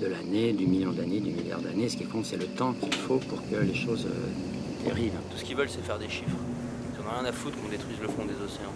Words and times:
de 0.00 0.06
l'année, 0.06 0.52
du 0.52 0.66
million 0.66 0.92
d'années, 0.92 1.20
du 1.20 1.30
milliard 1.30 1.60
d'années. 1.60 1.88
Ce 1.88 1.96
qui 1.96 2.04
compte, 2.04 2.24
c'est 2.24 2.38
le 2.38 2.46
temps 2.46 2.72
qu'il 2.72 2.94
faut 2.94 3.18
pour 3.18 3.38
que 3.48 3.56
les 3.56 3.74
choses 3.74 4.06
euh, 4.06 4.84
dérivent. 4.84 5.18
Tout 5.30 5.36
ce 5.36 5.44
qu'ils 5.44 5.56
veulent, 5.56 5.68
c'est 5.68 5.84
faire 5.84 5.98
des 5.98 6.08
chiffres. 6.08 6.36
Ils 6.94 7.00
en 7.00 7.08
ont 7.08 7.20
rien 7.20 7.28
à 7.28 7.32
foutre 7.32 7.60
qu'on 7.60 7.68
détruise 7.68 7.98
le 8.00 8.08
fond 8.08 8.24
des 8.24 8.34
océans. 8.42 8.72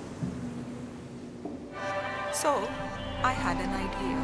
So, 2.32 2.48
I 3.22 3.32
had 3.32 3.56
an 3.56 3.72
idea. 3.72 4.18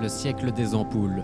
Le 0.00 0.08
siècle 0.08 0.50
des 0.52 0.74
ampoules. 0.74 1.22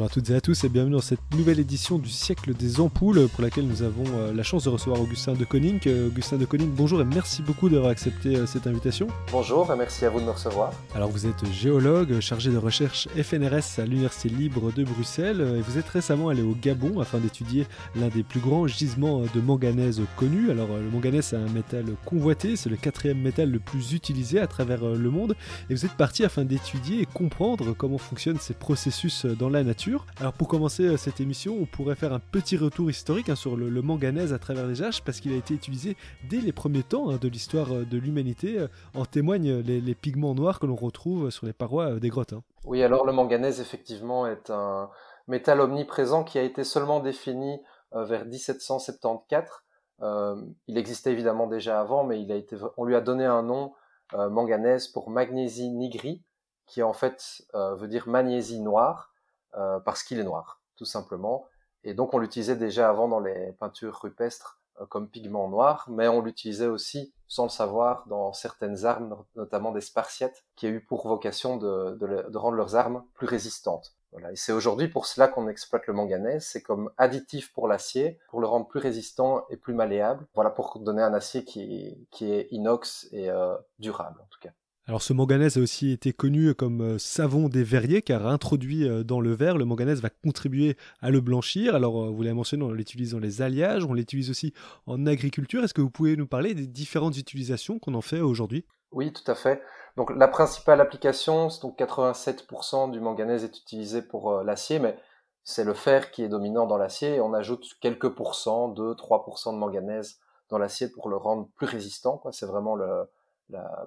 Bonjour 0.00 0.12
à 0.12 0.14
toutes 0.14 0.30
et 0.30 0.34
à 0.34 0.40
tous 0.40 0.64
et 0.64 0.70
bienvenue 0.70 0.94
dans 0.94 1.02
cette 1.02 1.20
nouvelle 1.36 1.60
édition 1.60 1.98
du 1.98 2.08
siècle 2.08 2.54
des 2.54 2.80
ampoules 2.80 3.28
pour 3.28 3.42
laquelle 3.42 3.66
nous 3.66 3.82
avons 3.82 4.04
euh, 4.14 4.32
la 4.32 4.42
chance 4.42 4.64
de 4.64 4.70
recevoir 4.70 4.98
Augustin 4.98 5.34
de 5.34 5.44
Koning. 5.44 5.78
Euh, 5.86 6.08
Augustin 6.08 6.38
de 6.38 6.46
Koning, 6.46 6.70
bonjour 6.70 7.02
et 7.02 7.04
merci 7.04 7.42
beaucoup 7.42 7.68
d'avoir 7.68 7.90
accepté 7.90 8.34
euh, 8.34 8.46
cette 8.46 8.66
invitation. 8.66 9.08
Bonjour 9.30 9.70
et 9.70 9.76
merci 9.76 10.06
à 10.06 10.08
vous 10.08 10.20
de 10.20 10.24
me 10.24 10.30
recevoir. 10.30 10.72
Alors 10.94 11.10
vous 11.10 11.26
êtes 11.26 11.44
géologue, 11.52 12.18
chargé 12.20 12.50
de 12.50 12.56
recherche 12.56 13.08
FNRS 13.08 13.78
à 13.78 13.84
l'Université 13.84 14.30
libre 14.30 14.72
de 14.72 14.84
Bruxelles 14.84 15.42
et 15.58 15.60
vous 15.60 15.76
êtes 15.76 15.88
récemment 15.90 16.30
allé 16.30 16.40
au 16.40 16.54
Gabon 16.54 16.98
afin 17.00 17.18
d'étudier 17.18 17.66
l'un 17.94 18.08
des 18.08 18.22
plus 18.22 18.40
grands 18.40 18.66
gisements 18.66 19.24
de 19.34 19.40
manganèse 19.42 20.00
connus. 20.16 20.50
Alors 20.50 20.68
le 20.68 20.88
manganèse 20.88 21.26
c'est 21.26 21.36
un 21.36 21.50
métal 21.50 21.84
convoité, 22.06 22.56
c'est 22.56 22.70
le 22.70 22.76
quatrième 22.76 23.20
métal 23.20 23.50
le 23.50 23.58
plus 23.58 23.92
utilisé 23.92 24.40
à 24.40 24.46
travers 24.46 24.82
le 24.82 25.10
monde 25.10 25.36
et 25.68 25.74
vous 25.74 25.84
êtes 25.84 25.92
parti 25.98 26.24
afin 26.24 26.46
d'étudier 26.46 27.02
et 27.02 27.06
comprendre 27.06 27.74
comment 27.74 27.98
fonctionnent 27.98 28.40
ces 28.40 28.54
processus 28.54 29.26
dans 29.26 29.50
la 29.50 29.62
nature. 29.62 29.89
Alors 30.18 30.32
pour 30.32 30.48
commencer 30.48 30.84
euh, 30.84 30.96
cette 30.96 31.20
émission, 31.20 31.56
on 31.60 31.66
pourrait 31.66 31.94
faire 31.94 32.12
un 32.12 32.20
petit 32.20 32.56
retour 32.56 32.90
historique 32.90 33.28
hein, 33.28 33.34
sur 33.34 33.56
le, 33.56 33.70
manganèse 33.82 34.32
à 34.32 34.38
travers 34.38 34.66
les 34.66 34.82
âges 34.82 35.02
parce 35.02 35.20
qu'il 35.20 35.32
a 35.32 35.36
été 35.36 35.54
utilisé 35.54 35.96
dès 36.28 36.38
les 36.38 36.52
premiers 36.52 36.82
temps 36.82 37.10
hein, 37.10 37.16
de 37.20 37.28
l'histoire 37.28 37.72
euh, 37.72 37.84
de 37.84 37.98
l'humanité. 37.98 38.58
Euh, 38.58 38.68
En 38.94 39.04
témoignent 39.04 39.60
les, 39.60 39.94
pigments 39.94 40.34
noirs 40.34 40.60
que 40.60 40.66
l'on 40.66 40.76
retrouve 40.76 41.30
sur 41.30 41.46
les 41.46 41.52
parois 41.52 41.94
des 41.94 42.08
grottes. 42.08 42.32
hein. 42.32 42.42
Oui, 42.64 42.82
alors 42.82 43.06
le 43.06 43.12
manganèse 43.12 43.60
effectivement 43.60 44.26
est 44.26 44.50
un 44.50 44.90
métal 45.28 45.60
omniprésent 45.60 46.24
qui 46.24 46.38
a 46.38 46.42
été 46.42 46.64
seulement 46.64 47.00
défini 47.00 47.60
vers 47.92 48.24
1774. 48.24 49.46
Euh, 50.02 50.36
il 50.66 50.78
existait 50.78 51.12
évidemment 51.12 51.46
déjà 51.46 51.80
avant, 51.80 52.04
mais 52.04 52.26
on 52.76 52.84
lui 52.84 52.94
a 52.94 53.00
donné 53.00 53.24
un 53.24 53.42
nom 53.42 53.72
manganèse 54.12 54.88
pour 54.88 55.10
magnésie 55.10 55.70
nigri, 55.70 56.22
qui 56.66 56.82
en 56.82 56.92
fait 56.92 57.42
veut 57.54 57.88
dire 57.88 58.08
magnésie 58.08 58.60
noire, 58.60 59.10
euh, 59.56 59.80
parce 59.80 60.02
qu'il 60.02 60.18
est 60.18 60.24
noir, 60.24 60.60
tout 60.76 60.84
simplement. 60.84 61.46
Et 61.84 61.94
donc 61.94 62.14
on 62.14 62.18
l'utilisait 62.18 62.56
déjà 62.56 62.88
avant 62.88 63.08
dans 63.08 63.20
les 63.20 63.52
peintures 63.52 63.98
rupestres 64.00 64.60
euh, 64.80 64.86
comme 64.86 65.08
pigment 65.08 65.48
noir, 65.48 65.86
mais 65.88 66.08
on 66.08 66.20
l'utilisait 66.20 66.66
aussi, 66.66 67.14
sans 67.26 67.44
le 67.44 67.50
savoir, 67.50 68.06
dans 68.06 68.32
certaines 68.32 68.84
armes, 68.84 69.24
notamment 69.36 69.72
des 69.72 69.80
Spartiates, 69.80 70.44
qui 70.56 70.66
a 70.66 70.70
eu 70.70 70.80
pour 70.84 71.06
vocation 71.06 71.56
de, 71.56 71.96
de 72.00 72.28
de 72.28 72.38
rendre 72.38 72.56
leurs 72.56 72.76
armes 72.76 73.04
plus 73.14 73.26
résistantes. 73.26 73.94
Voilà. 74.12 74.32
Et 74.32 74.36
c'est 74.36 74.52
aujourd'hui 74.52 74.88
pour 74.88 75.06
cela 75.06 75.28
qu'on 75.28 75.48
exploite 75.48 75.86
le 75.86 75.92
manganèse, 75.92 76.44
c'est 76.46 76.62
comme 76.62 76.90
additif 76.96 77.52
pour 77.52 77.68
l'acier, 77.68 78.18
pour 78.28 78.40
le 78.40 78.46
rendre 78.46 78.66
plus 78.66 78.80
résistant 78.80 79.46
et 79.50 79.56
plus 79.56 79.74
malléable. 79.74 80.26
Voilà, 80.34 80.50
pour 80.50 80.78
donner 80.80 81.02
un 81.02 81.14
acier 81.14 81.44
qui, 81.44 82.08
qui 82.10 82.32
est 82.32 82.48
inox 82.50 83.08
et 83.12 83.30
euh, 83.30 83.56
durable 83.78 84.20
en 84.20 84.26
tout 84.26 84.40
cas. 84.40 84.50
Alors 84.90 85.02
ce 85.02 85.12
manganèse 85.12 85.56
a 85.56 85.60
aussi 85.60 85.92
été 85.92 86.12
connu 86.12 86.52
comme 86.52 86.80
euh, 86.80 86.98
savon 86.98 87.48
des 87.48 87.62
verriers 87.62 88.02
car 88.02 88.26
introduit 88.26 88.88
euh, 88.88 89.04
dans 89.04 89.20
le 89.20 89.32
verre, 89.32 89.56
le 89.56 89.64
manganèse 89.64 90.02
va 90.02 90.10
contribuer 90.10 90.76
à 91.00 91.10
le 91.10 91.20
blanchir. 91.20 91.76
Alors 91.76 92.02
euh, 92.02 92.08
vous 92.10 92.24
l'avez 92.24 92.34
mentionné, 92.34 92.64
on 92.64 92.72
l'utilise 92.72 93.12
dans 93.12 93.20
les 93.20 93.40
alliages, 93.40 93.84
on 93.84 93.94
l'utilise 93.94 94.30
aussi 94.30 94.52
en 94.88 95.06
agriculture. 95.06 95.62
Est-ce 95.62 95.74
que 95.74 95.80
vous 95.80 95.90
pouvez 95.90 96.16
nous 96.16 96.26
parler 96.26 96.54
des 96.54 96.66
différentes 96.66 97.16
utilisations 97.16 97.78
qu'on 97.78 97.94
en 97.94 98.00
fait 98.00 98.18
aujourd'hui? 98.18 98.64
Oui, 98.90 99.12
tout 99.12 99.30
à 99.30 99.36
fait. 99.36 99.62
Donc 99.96 100.10
la 100.10 100.26
principale 100.26 100.80
application, 100.80 101.50
c'est 101.50 101.62
donc 101.62 101.78
87% 101.78 102.90
du 102.90 102.98
manganèse 102.98 103.44
est 103.44 103.56
utilisé 103.58 104.02
pour 104.02 104.42
l'acier, 104.42 104.80
mais 104.80 104.98
c'est 105.44 105.62
le 105.62 105.74
fer 105.74 106.10
qui 106.10 106.24
est 106.24 106.28
dominant 106.28 106.66
dans 106.66 106.78
l'acier 106.78 107.20
on 107.20 107.32
ajoute 107.32 107.64
quelques 107.80 108.08
pourcents, 108.08 108.66
2, 108.66 108.94
3% 108.94 109.52
de 109.52 109.56
manganèse 109.56 110.18
dans 110.48 110.58
l'acier 110.58 110.88
pour 110.88 111.08
le 111.08 111.16
rendre 111.16 111.48
plus 111.54 111.68
résistant. 111.68 112.20
C'est 112.32 112.46
vraiment 112.46 112.74
le, 112.74 113.04
la- 113.50 113.86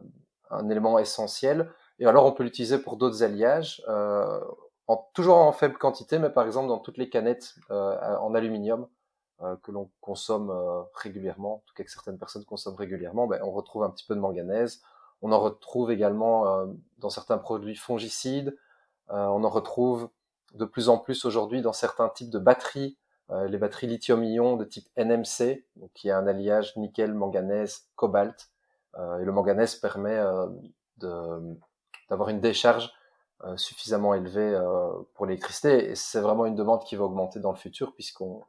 un 0.53 0.69
élément 0.69 0.99
essentiel. 0.99 1.71
Et 1.99 2.05
alors 2.05 2.25
on 2.25 2.31
peut 2.31 2.43
l'utiliser 2.43 2.79
pour 2.79 2.97
d'autres 2.97 3.23
alliages, 3.23 3.83
euh, 3.87 4.39
en, 4.87 5.09
toujours 5.13 5.37
en 5.37 5.51
faible 5.51 5.77
quantité, 5.77 6.19
mais 6.19 6.29
par 6.29 6.45
exemple 6.45 6.67
dans 6.67 6.79
toutes 6.79 6.97
les 6.97 7.09
canettes 7.09 7.55
euh, 7.71 8.17
en 8.17 8.33
aluminium 8.33 8.87
euh, 9.41 9.55
que 9.63 9.71
l'on 9.71 9.89
consomme 10.01 10.51
régulièrement, 10.95 11.55
en 11.55 11.63
tout 11.65 11.73
cas 11.75 11.83
que 11.83 11.91
certaines 11.91 12.17
personnes 12.17 12.45
consomment 12.45 12.75
régulièrement, 12.75 13.27
ben, 13.27 13.41
on 13.43 13.51
retrouve 13.51 13.83
un 13.83 13.89
petit 13.89 14.05
peu 14.05 14.15
de 14.15 14.19
manganèse. 14.19 14.81
On 15.21 15.31
en 15.31 15.39
retrouve 15.39 15.89
également 15.89 16.65
dans 16.97 17.09
certains 17.09 17.37
produits 17.37 17.77
fongicides. 17.77 18.57
On 19.07 19.45
en 19.45 19.49
retrouve 19.49 20.09
de 20.53 20.65
plus 20.65 20.89
en 20.89 20.97
plus 20.97 21.23
aujourd'hui 21.23 21.61
dans 21.61 21.71
certains 21.71 22.09
types 22.09 22.29
de 22.29 22.39
batteries, 22.39 22.97
les 23.29 23.57
batteries 23.57 23.87
lithium-ion 23.87 24.57
de 24.57 24.65
type 24.65 24.89
NMC, 24.97 25.63
donc 25.77 25.91
qui 25.93 26.09
est 26.09 26.11
un 26.11 26.27
alliage 26.27 26.75
nickel, 26.75 27.13
manganèse, 27.13 27.87
cobalt. 27.95 28.35
Euh, 28.35 28.52
et 28.97 29.25
le 29.25 29.31
manganèse 29.31 29.75
permet 29.75 30.17
euh, 31.03 31.39
d'avoir 32.09 32.29
une 32.29 32.41
décharge 32.41 32.91
euh, 33.43 33.57
suffisamment 33.57 34.13
élevée 34.13 34.53
euh, 34.53 34.91
pour 35.15 35.25
l'électricité. 35.25 35.89
Et 35.89 35.95
c'est 35.95 36.21
vraiment 36.21 36.45
une 36.45 36.55
demande 36.55 36.83
qui 36.83 36.95
va 36.95 37.05
augmenter 37.05 37.39
dans 37.39 37.51
le 37.51 37.57
futur 37.57 37.93
puisqu'on 37.93 38.43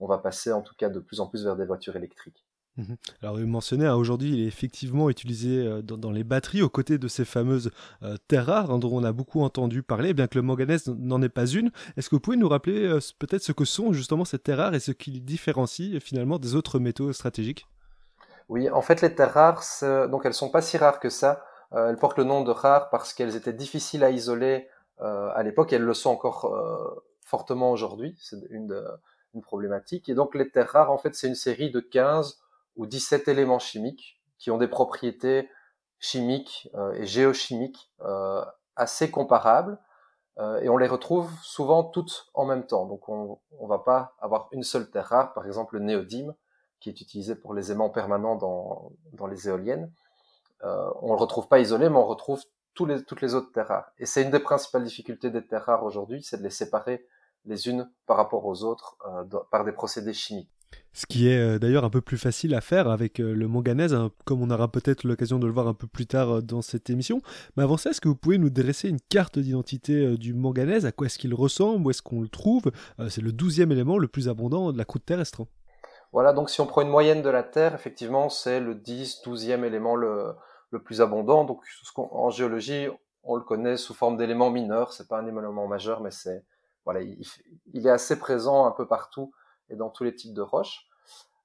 on 0.00 0.06
va 0.06 0.18
passer 0.18 0.52
en 0.52 0.62
tout 0.62 0.74
cas 0.76 0.88
de 0.88 0.98
plus 0.98 1.20
en 1.20 1.26
plus 1.26 1.44
vers 1.44 1.56
des 1.56 1.66
voitures 1.66 1.96
électriques. 1.96 2.44
Mhm. 2.76 2.96
Alors, 3.22 3.36
vous 3.36 3.46
mentionnez, 3.46 3.86
hein, 3.86 3.96
aujourd'hui, 3.96 4.32
il 4.32 4.40
est 4.40 4.46
effectivement 4.46 5.10
utilisé 5.10 5.66
euh, 5.66 5.82
dans, 5.82 6.10
les 6.10 6.24
batteries 6.24 6.62
aux 6.62 6.68
côtés 6.68 6.98
de 6.98 7.08
ces 7.08 7.24
fameuses 7.24 7.70
euh, 8.02 8.16
terres 8.28 8.46
rares 8.46 8.70
hein, 8.70 8.78
dont 8.78 8.92
on 8.92 9.04
a 9.04 9.12
beaucoup 9.12 9.42
entendu 9.42 9.82
parler, 9.82 10.14
bien 10.14 10.28
que 10.28 10.38
le 10.38 10.42
manganèse 10.42 10.86
n'en 10.86 11.20
est 11.20 11.28
pas 11.28 11.46
une. 11.46 11.70
Est-ce 11.96 12.08
que 12.08 12.16
vous 12.16 12.20
pouvez 12.20 12.36
nous 12.36 12.48
rappeler 12.48 12.84
euh, 12.84 13.00
peut-être 13.18 13.42
ce 13.42 13.52
que 13.52 13.64
sont 13.64 13.92
justement 13.92 14.24
ces 14.24 14.38
terres 14.38 14.58
rares 14.58 14.74
et 14.74 14.80
ce 14.80 14.92
qui 14.92 15.10
les 15.10 15.20
différencie 15.20 15.94
euh, 15.94 16.00
finalement 16.00 16.38
des 16.38 16.54
autres 16.54 16.78
métaux 16.78 17.12
stratégiques? 17.12 17.66
Oui, 18.50 18.68
en 18.68 18.82
fait, 18.82 19.00
les 19.00 19.14
terres 19.14 19.32
rares, 19.34 19.62
donc 20.08 20.26
elles 20.26 20.34
sont 20.34 20.50
pas 20.50 20.60
si 20.60 20.76
rares 20.76 20.98
que 20.98 21.08
ça. 21.08 21.44
Euh, 21.72 21.88
elles 21.88 21.96
portent 21.96 22.18
le 22.18 22.24
nom 22.24 22.42
de 22.42 22.50
rares 22.50 22.90
parce 22.90 23.14
qu'elles 23.14 23.36
étaient 23.36 23.52
difficiles 23.52 24.02
à 24.02 24.10
isoler 24.10 24.68
euh, 25.02 25.30
à 25.36 25.44
l'époque 25.44 25.72
elles 25.72 25.84
le 25.84 25.94
sont 25.94 26.10
encore 26.10 26.46
euh, 26.46 27.04
fortement 27.24 27.70
aujourd'hui. 27.70 28.18
C'est 28.20 28.38
une, 28.50 28.84
une 29.34 29.40
problématique. 29.40 30.08
Et 30.08 30.14
donc, 30.14 30.34
les 30.34 30.50
terres 30.50 30.68
rares, 30.68 30.90
en 30.90 30.98
fait, 30.98 31.14
c'est 31.14 31.28
une 31.28 31.36
série 31.36 31.70
de 31.70 31.78
15 31.78 32.40
ou 32.74 32.86
17 32.86 33.28
éléments 33.28 33.60
chimiques 33.60 34.20
qui 34.36 34.50
ont 34.50 34.58
des 34.58 34.66
propriétés 34.66 35.48
chimiques 36.00 36.68
et 36.94 37.06
géochimiques 37.06 37.92
assez 38.74 39.10
comparables. 39.10 39.78
Et 40.60 40.68
on 40.68 40.76
les 40.76 40.88
retrouve 40.88 41.30
souvent 41.42 41.84
toutes 41.84 42.30
en 42.34 42.46
même 42.46 42.66
temps. 42.66 42.86
Donc, 42.86 43.08
on 43.08 43.38
ne 43.60 43.68
va 43.68 43.78
pas 43.78 44.16
avoir 44.18 44.48
une 44.50 44.62
seule 44.62 44.90
terre 44.90 45.06
rare, 45.06 45.34
par 45.34 45.46
exemple 45.46 45.76
le 45.76 45.84
néodyme, 45.84 46.34
qui 46.80 46.88
est 46.88 47.00
utilisé 47.00 47.34
pour 47.34 47.54
les 47.54 47.70
aimants 47.70 47.90
permanents 47.90 48.36
dans, 48.36 48.92
dans 49.12 49.26
les 49.26 49.48
éoliennes. 49.48 49.92
Euh, 50.64 50.90
on 51.02 51.12
le 51.12 51.18
retrouve 51.18 51.48
pas 51.48 51.60
isolé, 51.60 51.88
mais 51.88 51.96
on 51.96 52.06
retrouve 52.06 52.42
tous 52.74 52.86
les, 52.86 53.02
toutes 53.04 53.20
les 53.20 53.34
autres 53.34 53.52
terres 53.52 53.68
rares. 53.68 53.92
Et 53.98 54.06
c'est 54.06 54.22
une 54.22 54.30
des 54.30 54.40
principales 54.40 54.84
difficultés 54.84 55.30
des 55.30 55.46
terres 55.46 55.64
rares 55.64 55.84
aujourd'hui, 55.84 56.22
c'est 56.22 56.38
de 56.38 56.42
les 56.42 56.50
séparer 56.50 57.06
les 57.46 57.68
unes 57.68 57.90
par 58.06 58.16
rapport 58.16 58.44
aux 58.46 58.64
autres 58.64 58.96
euh, 59.06 59.24
par 59.50 59.64
des 59.64 59.72
procédés 59.72 60.12
chimiques. 60.12 60.50
Ce 60.92 61.04
qui 61.06 61.28
est 61.28 61.38
euh, 61.38 61.58
d'ailleurs 61.58 61.84
un 61.84 61.90
peu 61.90 62.00
plus 62.00 62.18
facile 62.18 62.54
à 62.54 62.60
faire 62.60 62.88
avec 62.88 63.20
euh, 63.20 63.32
le 63.34 63.48
manganèse, 63.48 63.92
hein, 63.92 64.12
comme 64.24 64.42
on 64.42 64.50
aura 64.50 64.70
peut-être 64.70 65.04
l'occasion 65.04 65.38
de 65.38 65.46
le 65.46 65.52
voir 65.52 65.66
un 65.66 65.74
peu 65.74 65.86
plus 65.86 66.06
tard 66.06 66.42
dans 66.42 66.62
cette 66.62 66.90
émission. 66.90 67.20
Mais 67.56 67.62
avant 67.62 67.76
ça, 67.76 67.90
est-ce 67.90 68.00
que 68.00 68.08
vous 68.08 68.16
pouvez 68.16 68.38
nous 68.38 68.50
dresser 68.50 68.88
une 68.88 69.00
carte 69.00 69.38
d'identité 69.38 70.16
du 70.16 70.34
manganèse? 70.34 70.86
À 70.86 70.92
quoi 70.92 71.06
est-ce 71.06 71.18
qu'il 71.18 71.34
ressemble? 71.34 71.86
Où 71.86 71.90
est-ce 71.90 72.02
qu'on 72.02 72.20
le 72.20 72.28
trouve? 72.28 72.70
C'est 73.08 73.22
le 73.22 73.32
douzième 73.32 73.72
élément 73.72 73.98
le 73.98 74.08
plus 74.08 74.28
abondant 74.28 74.72
de 74.72 74.78
la 74.78 74.84
croûte 74.84 75.06
terrestre. 75.06 75.42
Voilà, 76.12 76.32
donc 76.32 76.50
si 76.50 76.60
on 76.60 76.66
prend 76.66 76.82
une 76.82 76.88
moyenne 76.88 77.22
de 77.22 77.30
la 77.30 77.42
Terre, 77.42 77.74
effectivement, 77.74 78.28
c'est 78.28 78.60
le 78.60 78.74
10, 78.74 79.22
12e 79.24 79.64
élément 79.64 79.94
le, 79.94 80.34
plus 80.84 81.00
abondant. 81.00 81.44
Donc 81.44 81.62
en 81.96 82.30
géologie, 82.30 82.88
on 83.22 83.36
le 83.36 83.42
connaît 83.42 83.76
sous 83.76 83.94
forme 83.94 84.16
d'élément 84.16 84.50
mineur, 84.50 84.92
c'est 84.92 85.08
pas 85.08 85.18
un 85.18 85.26
élément 85.26 85.66
majeur, 85.66 86.00
mais 86.00 86.10
c'est 86.10 86.44
voilà, 86.84 87.02
il, 87.02 87.24
il 87.72 87.86
est 87.86 87.90
assez 87.90 88.18
présent 88.18 88.66
un 88.66 88.70
peu 88.70 88.86
partout 88.86 89.32
et 89.68 89.76
dans 89.76 89.90
tous 89.90 90.04
les 90.04 90.14
types 90.14 90.34
de 90.34 90.42
roches. 90.42 90.86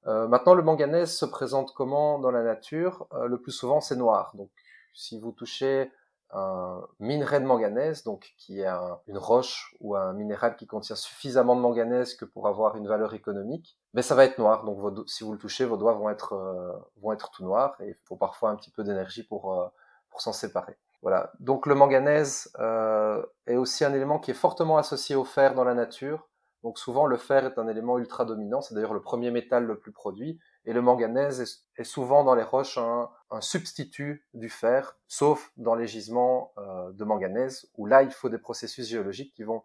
Euh, 0.08 0.28
maintenant, 0.28 0.54
le 0.54 0.64
manganèse 0.64 1.16
se 1.16 1.26
présente 1.26 1.74
comment 1.74 2.20
dans 2.20 2.32
la 2.32 2.44
nature? 2.44 3.08
Euh, 3.14 3.28
Le 3.28 3.40
plus 3.40 3.52
souvent, 3.52 3.82
c'est 3.82 3.96
noir. 3.96 4.32
Donc, 4.36 4.52
si 4.94 5.20
vous 5.20 5.32
touchez 5.32 5.92
un 6.36 6.86
minerai 7.00 7.40
de 7.40 7.46
manganèse, 7.46 8.04
donc 8.04 8.34
qui 8.38 8.60
est 8.60 8.68
une 9.08 9.18
roche 9.18 9.74
ou 9.80 9.96
un 9.96 10.14
minéral 10.14 10.56
qui 10.58 10.68
contient 10.68 10.96
suffisamment 10.96 11.56
de 11.56 11.62
manganèse 11.62 12.14
que 12.16 12.26
pour 12.26 12.48
avoir 12.48 12.76
une 12.76 12.88
valeur 12.88 13.14
économique, 13.14 13.78
mais 13.94 14.02
ça 14.02 14.16
va 14.16 14.26
être 14.26 14.38
noir. 14.38 14.66
Donc 14.66 15.08
si 15.08 15.24
vous 15.24 15.32
le 15.32 15.38
touchez, 15.38 15.66
vos 15.66 15.78
doigts 15.78 15.94
vont 15.94 16.10
être 16.10 16.34
euh, 16.34 16.74
vont 16.98 17.14
être 17.14 17.32
tout 17.32 17.44
noirs 17.44 17.76
et 17.80 17.90
il 17.90 17.96
faut 18.04 18.18
parfois 18.18 18.50
un 18.50 18.56
petit 18.56 18.72
peu 18.72 18.84
d'énergie 18.84 19.24
pour 19.24 19.54
euh, 19.54 19.68
pour 20.10 20.22
s'en 20.22 20.34
séparer. 20.34 20.78
Voilà. 21.02 21.32
Donc 21.40 21.68
le 21.68 21.76
manganèse 21.76 22.52
euh, 22.60 23.26
est 23.48 23.56
aussi 23.56 23.86
un 23.86 23.94
élément 23.94 24.20
qui 24.20 24.32
est 24.32 24.36
fortement 24.36 24.78
associé 24.78 25.16
au 25.16 25.24
fer 25.24 25.56
dans 25.56 25.64
la 25.64 25.74
nature. 25.74 26.28
Donc 26.64 26.80
souvent 26.80 27.06
le 27.06 27.18
fer 27.18 27.46
est 27.46 27.58
un 27.60 27.68
élément 27.68 27.98
ultra 27.98 28.26
dominant, 28.26 28.60
c'est 28.60 28.74
d'ailleurs 28.74 28.94
le 28.94 29.02
premier 29.02 29.32
métal 29.32 29.66
le 29.66 29.78
plus 29.78 29.92
produit, 29.92 30.40
et 30.66 30.74
le 30.74 30.82
manganèse 30.82 31.64
est, 31.78 31.84
souvent 31.84 32.24
dans 32.24 32.36
les 32.36 32.44
roches 32.44 32.78
un, 32.78 33.10
substitut 33.42 34.26
du 34.34 34.48
fer, 34.48 34.98
sauf 35.08 35.52
dans 35.58 35.76
les 35.76 35.88
gisements 35.88 36.54
euh, 36.58 36.92
de 36.94 37.04
manganèse, 37.04 37.70
où 37.76 37.86
là 37.86 38.02
il 38.02 38.12
faut 38.12 38.30
des 38.30 38.38
processus 38.38 38.88
géologiques 38.88 39.34
qui 39.34 39.44
vont 39.44 39.64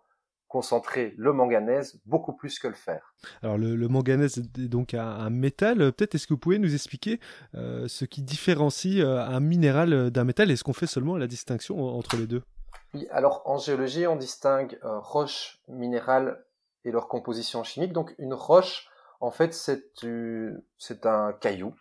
concentrer 0.48 1.14
le 1.16 1.32
manganèse 1.32 2.00
beaucoup 2.04 2.32
plus 2.32 2.58
que 2.58 2.66
le 2.66 2.74
fer. 2.74 3.14
Alors 3.42 3.56
le, 3.56 3.76
manganèse 3.86 4.38
est 4.38 4.68
donc 4.68 4.94
un, 4.94 5.30
métal. 5.30 5.92
Peut-être 5.92 6.16
est-ce 6.16 6.26
que 6.26 6.34
vous 6.34 6.40
pouvez 6.40 6.58
nous 6.58 6.74
expliquer 6.74 7.20
euh, 7.54 7.86
ce 7.86 8.04
qui 8.04 8.22
différencie 8.22 9.04
un 9.04 9.38
minéral 9.38 10.10
d'un 10.10 10.24
métal? 10.24 10.50
Est-ce 10.50 10.64
qu'on 10.64 10.72
fait 10.72 10.88
seulement 10.88 11.16
la 11.16 11.28
distinction 11.28 11.80
entre 11.80 12.16
les 12.16 12.26
deux? 12.26 12.42
Oui, 12.94 13.06
alors 13.12 13.42
en 13.44 13.58
géologie 13.58 14.08
on 14.08 14.16
distingue 14.16 14.80
roche, 14.82 15.60
minéral 15.68 16.44
et 16.84 16.90
leur 16.90 17.08
composition 17.08 17.62
chimique. 17.62 17.92
Donc 17.92 18.14
une 18.18 18.34
roche, 18.34 18.89
en 19.20 19.30
fait, 19.30 19.52
c'est 19.54 21.06
un 21.06 21.32
caillou 21.34 21.74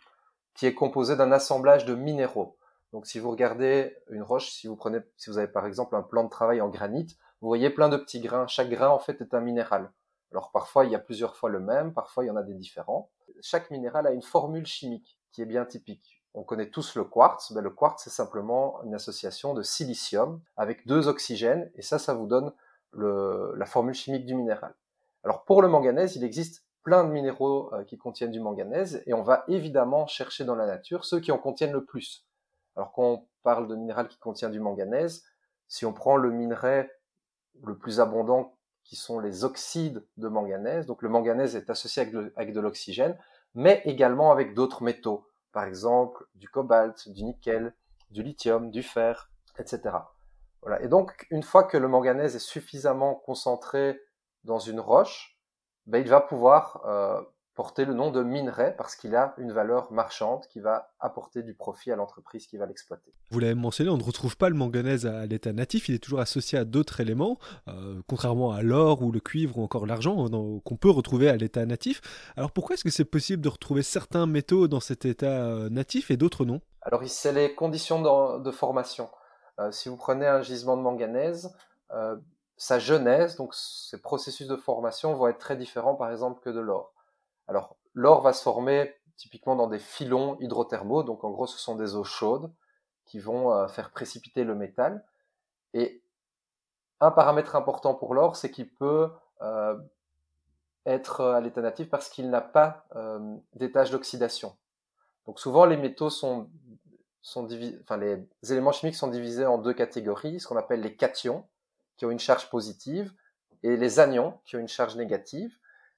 qui 0.56 0.66
est 0.66 0.74
composé 0.74 1.16
d'un 1.16 1.32
assemblage 1.32 1.86
de 1.86 1.96
minéraux. 1.96 2.58
Donc 2.92 3.06
si 3.06 3.20
vous 3.20 3.32
regardez 3.32 3.96
une 4.10 4.24
roche, 4.24 4.50
si 4.50 4.68
vous 4.68 4.76
prenez, 4.76 5.00
si 5.16 5.30
vous 5.30 5.38
avez 5.38 5.48
par 5.48 5.66
exemple 5.66 5.96
un 5.96 6.02
plan 6.02 6.24
de 6.24 6.30
travail 6.30 6.60
en 6.60 6.70
granit, 6.70 7.18
vous 7.40 7.48
voyez 7.48 7.70
plein 7.70 7.88
de 7.88 7.98
petits 7.98 8.20
grains. 8.20 8.48
Chaque 8.48 8.70
grain 8.70 8.90
en 8.90 9.00
fait 9.00 9.22
est 9.22 9.34
un 9.34 9.42
minéral. 9.42 9.92
Alors 10.32 10.52
parfois 10.52 10.86
il 10.86 10.92
y 10.92 10.96
a 10.96 11.00
plusieurs 11.00 11.36
fois 11.36 11.50
le 11.50 11.60
même, 11.60 11.94
parfois 11.94 12.26
il 12.26 12.28
y 12.28 12.32
en 12.32 12.36
a 12.36 12.44
des 12.44 12.56
différents. 12.56 13.10
Chaque 13.42 13.72
minéral 13.72 14.08
a 14.08 14.12
une 14.12 14.22
formule 14.22 14.66
chimique 14.66 15.20
qui 15.32 15.42
est 15.42 15.46
bien 15.46 15.66
typique. 15.66 16.24
On 16.34 16.44
connaît 16.44 16.70
tous 16.70 16.96
le 16.96 17.04
quartz. 17.04 17.54
Ben, 17.54 17.62
le 17.62 17.70
quartz 17.70 18.04
c'est 18.04 18.10
simplement 18.10 18.82
une 18.84 18.96
association 18.96 19.54
de 19.54 19.62
silicium 19.62 20.42
avec 20.58 20.86
deux 20.88 21.08
oxygènes 21.08 21.72
et 21.76 21.84
ça, 21.84 22.00
ça 22.00 22.14
vous 22.14 22.28
donne 22.28 22.52
la 22.94 23.66
formule 23.66 23.94
chimique 23.94 24.26
du 24.26 24.34
minéral. 24.34 24.74
Alors 25.24 25.46
pour 25.46 25.62
le 25.62 25.68
manganèse, 25.68 26.16
il 26.16 26.24
existe 26.24 26.66
plein 26.84 27.04
de 27.04 27.12
minéraux 27.12 27.74
euh, 27.74 27.84
qui 27.84 27.98
contiennent 27.98 28.32
du 28.32 28.40
manganèse 28.40 29.04
et 29.06 29.14
on 29.14 29.22
va 29.22 29.44
évidemment 29.48 30.08
chercher 30.08 30.46
dans 30.46 30.56
la 30.56 30.66
nature 30.66 31.06
ceux 31.06 31.20
qui 31.20 31.32
en 31.32 31.38
contiennent 31.38 31.74
le 31.74 31.86
plus. 31.86 32.26
Alors 32.76 32.92
quand 32.92 33.04
on 33.04 33.28
parle 33.44 33.68
de 33.68 33.76
minéral 33.76 34.08
qui 34.08 34.18
contient 34.18 34.50
du 34.50 34.60
manganèse, 34.60 35.24
si 35.68 35.86
on 35.86 35.94
prend 35.94 36.18
le 36.18 36.32
minerai 36.32 36.90
le 37.64 37.78
plus 37.78 38.00
abondant 38.00 38.58
qui 38.84 38.96
sont 38.96 39.20
les 39.20 39.44
oxydes 39.44 40.06
de 40.18 40.28
manganèse, 40.28 40.86
donc 40.86 41.02
le 41.02 41.10
manganèse 41.10 41.56
est 41.56 41.70
associé 41.70 42.02
avec 42.36 42.54
de, 42.54 42.60
l'oxygène, 42.60 43.18
mais 43.54 43.82
également 43.86 44.32
avec 44.32 44.54
d'autres 44.54 44.84
métaux, 44.84 45.28
par 45.52 45.66
exemple 45.66 46.26
du 46.36 46.50
cobalt, 46.50 47.08
du 47.10 47.24
nickel, 47.24 47.76
du 48.10 48.24
lithium, 48.24 48.72
du 48.72 48.82
fer, 48.82 49.30
etc. 49.60 49.96
Voilà. 50.62 50.82
Et 50.82 50.88
donc, 50.88 51.28
une 51.30 51.44
fois 51.44 51.64
que 51.64 51.78
le 51.78 51.88
manganèse 51.88 52.36
est 52.36 52.40
suffisamment 52.40 53.16
concentré 53.16 54.02
dans 54.44 54.60
une 54.60 54.80
roche, 54.80 55.39
ben, 55.90 56.04
il 56.04 56.08
va 56.08 56.22
pouvoir 56.22 56.84
euh, 56.86 57.20
porter 57.56 57.84
le 57.84 57.96
nom 57.96 58.12
de 58.12 58.22
minerai 58.22 58.76
parce 58.78 58.96
qu'il 58.96 59.16
a 59.16 59.34
une 59.40 59.52
valeur 59.52 59.92
marchande 59.92 60.46
qui 60.46 60.60
va 60.60 60.92
apporter 61.00 61.42
du 61.42 61.56
profit 61.56 61.92
à 61.92 61.96
l'entreprise 61.96 62.46
qui 62.46 62.58
va 62.58 62.68
l'exploiter. 62.68 63.12
Vous 63.32 63.40
l'avez 63.40 63.56
mentionné, 63.56 63.90
on 63.90 63.98
ne 63.98 64.04
retrouve 64.04 64.38
pas 64.38 64.50
le 64.50 64.56
manganèse 64.56 65.08
à 65.08 65.26
l'état 65.26 65.52
natif, 65.52 65.90
il 65.90 65.96
est 65.96 66.00
toujours 66.00 66.20
associé 66.20 66.60
à 66.60 66.64
d'autres 66.64 67.00
éléments, 67.00 67.40
euh, 67.68 68.02
contrairement 68.08 68.52
à 68.52 68.62
l'or 68.62 69.02
ou 69.02 69.12
le 69.12 69.20
cuivre 69.20 69.58
ou 69.58 69.64
encore 69.64 69.88
l'argent 69.88 70.28
qu'on 70.64 70.78
peut 70.78 70.92
retrouver 70.92 71.28
à 71.28 71.38
l'état 71.38 71.66
natif. 71.66 72.02
Alors 72.38 72.52
pourquoi 72.52 72.76
est-ce 72.76 72.84
que 72.84 72.92
c'est 72.92 73.04
possible 73.04 73.42
de 73.42 73.50
retrouver 73.50 73.82
certains 73.82 74.28
métaux 74.28 74.68
dans 74.68 74.80
cet 74.80 75.06
état 75.06 75.26
euh, 75.26 75.70
natif 75.70 76.12
et 76.12 76.18
d'autres 76.18 76.46
non? 76.46 76.62
Alors 76.84 77.02
c'est 77.08 77.34
les 77.34 77.56
conditions 77.56 78.40
de, 78.40 78.52
formation. 78.52 79.10
si 79.72 79.90
vous 79.90 79.98
prenez 79.98 80.28
un 80.28 80.44
gisement 80.44 80.78
de 80.78 80.82
manganèse, 80.82 81.52
sa 82.60 82.78
genèse, 82.78 83.38
donc 83.38 83.56
ses 83.56 84.02
processus 84.02 84.46
de 84.46 84.58
formation 84.58 85.14
vont 85.14 85.30
être 85.30 85.40
très 85.40 85.56
différents 85.56 85.96
par 85.96 86.12
exemple 86.12 86.42
que 86.42 86.50
de 86.50 86.60
l'or. 86.60 86.94
Alors 87.48 87.78
l'or 87.94 88.22
va 88.22 88.34
se 88.34 88.44
former 88.44 88.94
typiquement 89.16 89.56
dans 89.56 89.68
des 89.68 89.80
filons 89.80 90.38
hydrothermaux, 90.42 91.04
donc 91.04 91.24
en 91.24 91.32
gros 91.32 91.48
ce 91.48 91.58
sont 91.58 91.76
des 91.76 91.96
eaux 91.96 92.04
chaudes 92.04 92.52
qui 93.06 93.18
vont 93.18 93.54
euh, 93.54 93.70
faire 93.70 93.92
précipiter 93.92 94.44
le 94.44 94.56
métal. 94.56 95.06
Et 95.74 96.04
un 97.00 97.12
paramètre 97.12 97.56
important 97.56 97.96
pour 97.96 98.14
l'or, 98.14 98.36
c'est 98.36 98.52
qu'il 98.52 98.70
peut 98.70 99.10
euh, 99.42 99.78
être 100.86 101.24
à 101.24 101.40
l'état 101.40 101.62
natif 101.62 101.90
parce 101.90 102.10
qu'il 102.10 102.30
n'a 102.30 102.42
pas 102.42 102.86
euh, 102.98 103.38
d'étage 103.54 103.90
d'oxydation. 103.90 104.58
Donc 105.28 105.40
souvent 105.40 105.64
les 105.64 105.78
métaux 105.78 106.10
sont, 106.10 106.50
sont 107.22 107.48
enfin 107.82 107.96
les 107.96 108.28
éléments 108.52 108.74
chimiques 108.74 108.96
sont 108.96 109.08
divisés 109.08 109.46
en 109.46 109.60
deux 109.60 109.74
catégories, 109.74 110.42
ce 110.42 110.48
qu'on 110.48 110.58
appelle 110.58 110.82
les 110.82 110.98
cations, 110.98 111.48
qui 112.00 112.06
ont 112.06 112.12
une 112.12 112.20
charge 112.20 112.50
positive 112.50 113.14
et 113.62 113.76
les 113.76 114.00
anions 114.00 114.40
qui 114.46 114.56
ont 114.56 114.60
une 114.60 114.70
charge 114.70 114.96
négative. 114.96 115.56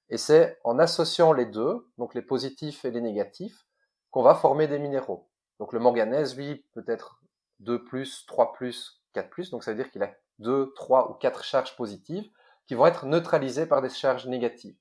Et 0.09 0.17
c'est 0.17 0.59
en 0.63 0.79
associant 0.79 1.31
les 1.31 1.45
deux, 1.45 1.87
donc 1.97 2.15
les 2.15 2.23
positifs 2.23 2.83
et 2.83 2.91
les 2.91 3.01
négatifs, 3.01 3.65
qu'on 4.09 4.23
va 4.23 4.35
former 4.35 4.67
des 4.67 4.79
minéraux. 4.79 5.29
Donc 5.59 5.71
le 5.71 5.79
manganèse, 5.79 6.35
lui, 6.35 6.65
peut 6.73 6.83
être 6.87 7.21
2 7.59 7.85
plus, 7.85 8.25
3 8.25 8.51
plus, 8.51 9.01
4 9.13 9.29
plus, 9.29 9.51
donc 9.51 9.63
ça 9.63 9.71
veut 9.71 9.77
dire 9.77 9.91
qu'il 9.91 10.03
a 10.03 10.11
2, 10.39 10.73
3 10.73 11.11
ou 11.11 11.13
4 11.13 11.43
charges 11.43 11.75
positives 11.75 12.27
qui 12.65 12.73
vont 12.73 12.87
être 12.87 13.05
neutralisées 13.05 13.67
par 13.67 13.81
des 13.81 13.89
charges 13.89 14.27
négatives. 14.27 14.77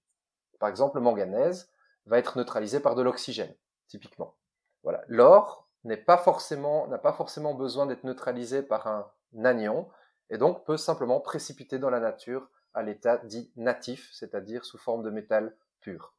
Par 0.58 0.68
exemple, 0.68 0.96
le 0.96 1.02
manganèse 1.02 1.70
va 2.06 2.18
être 2.18 2.38
neutralisé 2.38 2.80
par 2.80 2.94
de 2.94 3.02
l'oxygène, 3.02 3.54
typiquement. 3.88 4.36
Voilà. 4.82 5.02
L'or 5.06 5.68
n'est 5.84 5.98
pas 5.98 6.16
forcément, 6.16 6.86
n'a 6.88 6.98
pas 6.98 7.12
forcément 7.12 7.54
besoin 7.54 7.86
d'être 7.86 8.04
neutralisé 8.04 8.62
par 8.62 8.86
un 8.86 9.10
anion, 9.44 9.88
et 10.30 10.38
donc 10.38 10.64
peut 10.64 10.76
simplement 10.76 11.20
précipiter 11.20 11.78
dans 11.78 11.90
la 11.90 12.00
nature 12.00 12.48
à 12.72 12.82
l'état 12.82 13.18
dit 13.18 13.50
natif, 13.56 14.08
c'est-à-dire 14.12 14.64
sous 14.64 14.78
forme 14.78 15.02
de 15.02 15.10
métal 15.10 15.54
pur. 15.80 16.14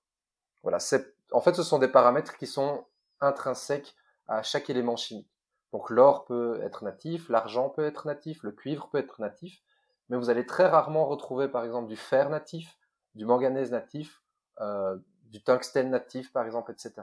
Voilà, 0.63 0.77
en 1.31 1.41
fait 1.41 1.55
ce 1.55 1.63
sont 1.63 1.79
des 1.79 1.87
paramètres 1.87 2.37
qui 2.37 2.45
sont 2.45 2.85
intrinsèques 3.19 3.95
à 4.27 4.43
chaque 4.43 4.69
élément 4.69 4.97
chimique. 4.97 5.31
Donc 5.71 5.89
l'or 5.89 6.25
peut 6.25 6.59
être 6.63 6.83
natif, 6.83 7.29
l'argent 7.29 7.69
peut 7.69 7.85
être 7.85 8.05
natif, 8.05 8.43
le 8.43 8.51
cuivre 8.51 8.89
peut 8.89 8.97
être 8.97 9.21
natif, 9.21 9.61
mais 10.09 10.18
vous 10.18 10.30
allez 10.30 10.45
très 10.45 10.68
rarement 10.68 11.06
retrouver 11.06 11.47
par 11.47 11.63
exemple 11.63 11.87
du 11.87 11.95
fer 11.95 12.30
natif, 12.30 12.77
du 13.15 13.25
manganèse 13.25 13.71
natif, 13.71 14.21
euh, 14.59 14.97
du 15.30 15.41
tungstène 15.41 15.89
natif 15.89 16.33
par 16.33 16.45
exemple, 16.45 16.71
etc. 16.71 16.94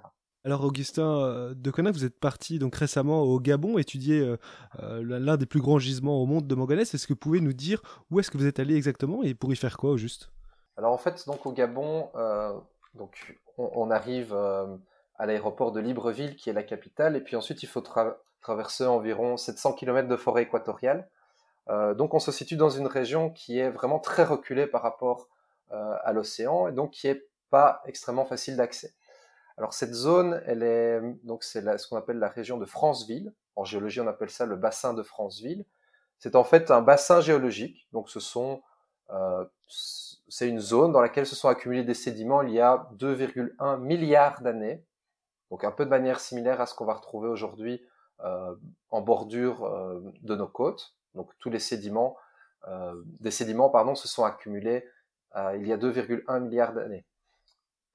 Alors 0.44 0.64
Augustin 0.64 1.20
euh, 1.20 1.54
de 1.54 1.70
Conin, 1.70 1.90
vous 1.90 2.04
êtes 2.04 2.18
parti 2.18 2.60
donc 2.60 2.74
récemment 2.76 3.22
au 3.22 3.40
Gabon 3.40 3.76
étudier 3.76 4.20
euh, 4.20 4.36
euh, 4.80 5.02
l'un 5.02 5.36
des 5.36 5.46
plus 5.46 5.60
grands 5.60 5.80
gisements 5.80 6.22
au 6.22 6.26
monde 6.26 6.46
de 6.46 6.54
manganèse. 6.54 6.94
Est-ce 6.94 7.08
que 7.08 7.12
vous 7.12 7.18
pouvez 7.18 7.40
nous 7.40 7.52
dire 7.52 7.82
où 8.10 8.20
est-ce 8.20 8.30
que 8.30 8.38
vous 8.38 8.46
êtes 8.46 8.60
allé 8.60 8.76
exactement 8.76 9.22
et 9.24 9.34
pour 9.34 9.52
y 9.52 9.56
faire 9.56 9.76
quoi 9.76 9.90
au 9.90 9.96
juste? 9.96 10.30
Alors 10.76 10.92
en 10.92 10.98
fait, 10.98 11.26
donc 11.26 11.44
au 11.44 11.52
Gabon, 11.52 12.08
donc 12.94 13.36
on, 13.56 13.90
arrive 13.90 14.32
à 14.32 15.26
l'aéroport 15.26 15.72
de 15.72 15.80
Libreville 15.80 16.36
qui 16.36 16.50
est 16.50 16.52
la 16.52 16.62
capitale 16.62 17.16
et 17.16 17.20
puis 17.20 17.34
ensuite 17.34 17.64
il 17.64 17.66
faut 17.66 17.82
traverser 18.40 18.86
environ 18.86 19.36
700 19.36 19.72
km 19.72 20.06
de 20.06 20.14
forêt 20.14 20.44
équatoriale. 20.44 21.08
donc 21.68 22.14
on 22.14 22.20
se 22.20 22.30
situe 22.30 22.54
dans 22.54 22.70
une 22.70 22.86
région 22.86 23.30
qui 23.30 23.58
est 23.58 23.70
vraiment 23.70 23.98
très 23.98 24.22
reculée 24.22 24.68
par 24.68 24.82
rapport 24.82 25.26
à 25.70 26.12
l'océan 26.12 26.68
et 26.68 26.72
donc 26.72 26.92
qui 26.92 27.08
est 27.08 27.26
pas 27.50 27.82
extrêmement 27.84 28.24
facile 28.24 28.56
d'accès. 28.56 28.94
Alors 29.58 29.74
cette 29.74 29.92
zone, 29.92 30.40
elle 30.46 30.62
est 30.62 31.00
donc 31.24 31.42
c'est 31.42 31.78
ce 31.78 31.88
qu'on 31.88 31.96
appelle 31.96 32.20
la 32.20 32.28
région 32.28 32.58
de 32.58 32.64
Franceville. 32.64 33.34
En 33.56 33.64
géologie, 33.64 34.00
on 34.00 34.06
appelle 34.06 34.30
ça 34.30 34.46
le 34.46 34.54
bassin 34.54 34.94
de 34.94 35.02
Franceville. 35.02 35.64
C'est 36.20 36.36
en 36.36 36.44
fait 36.44 36.70
un 36.70 36.80
bassin 36.80 37.20
géologique. 37.20 37.88
Donc 37.92 38.08
ce 38.08 38.20
sont 38.20 38.62
euh, 39.10 39.44
c'est 40.28 40.48
une 40.48 40.60
zone 40.60 40.92
dans 40.92 41.00
laquelle 41.00 41.26
se 41.26 41.34
sont 41.34 41.48
accumulés 41.48 41.82
des 41.82 41.94
sédiments 41.94 42.42
il 42.42 42.52
y 42.52 42.60
a 42.60 42.88
2,1 42.98 43.80
milliards 43.80 44.42
d'années. 44.42 44.84
Donc 45.50 45.64
un 45.64 45.72
peu 45.72 45.84
de 45.84 45.90
manière 45.90 46.20
similaire 46.20 46.60
à 46.60 46.66
ce 46.66 46.74
qu'on 46.74 46.84
va 46.84 46.94
retrouver 46.94 47.28
aujourd'hui 47.28 47.84
euh, 48.20 48.54
en 48.90 49.00
bordure 49.00 49.64
euh, 49.64 50.00
de 50.22 50.36
nos 50.36 50.46
côtes. 50.46 50.94
Donc 51.16 51.32
tous 51.40 51.50
les 51.50 51.58
sédiments, 51.58 52.16
des 53.18 53.30
sédiments 53.30 53.70
pardon, 53.70 53.96
se 53.96 54.06
sont 54.06 54.24
accumulés 54.24 54.86
il 55.54 55.66
y 55.66 55.72
a 55.72 55.76
2,1 55.76 56.40
milliards 56.40 56.74
d'années. 56.74 57.04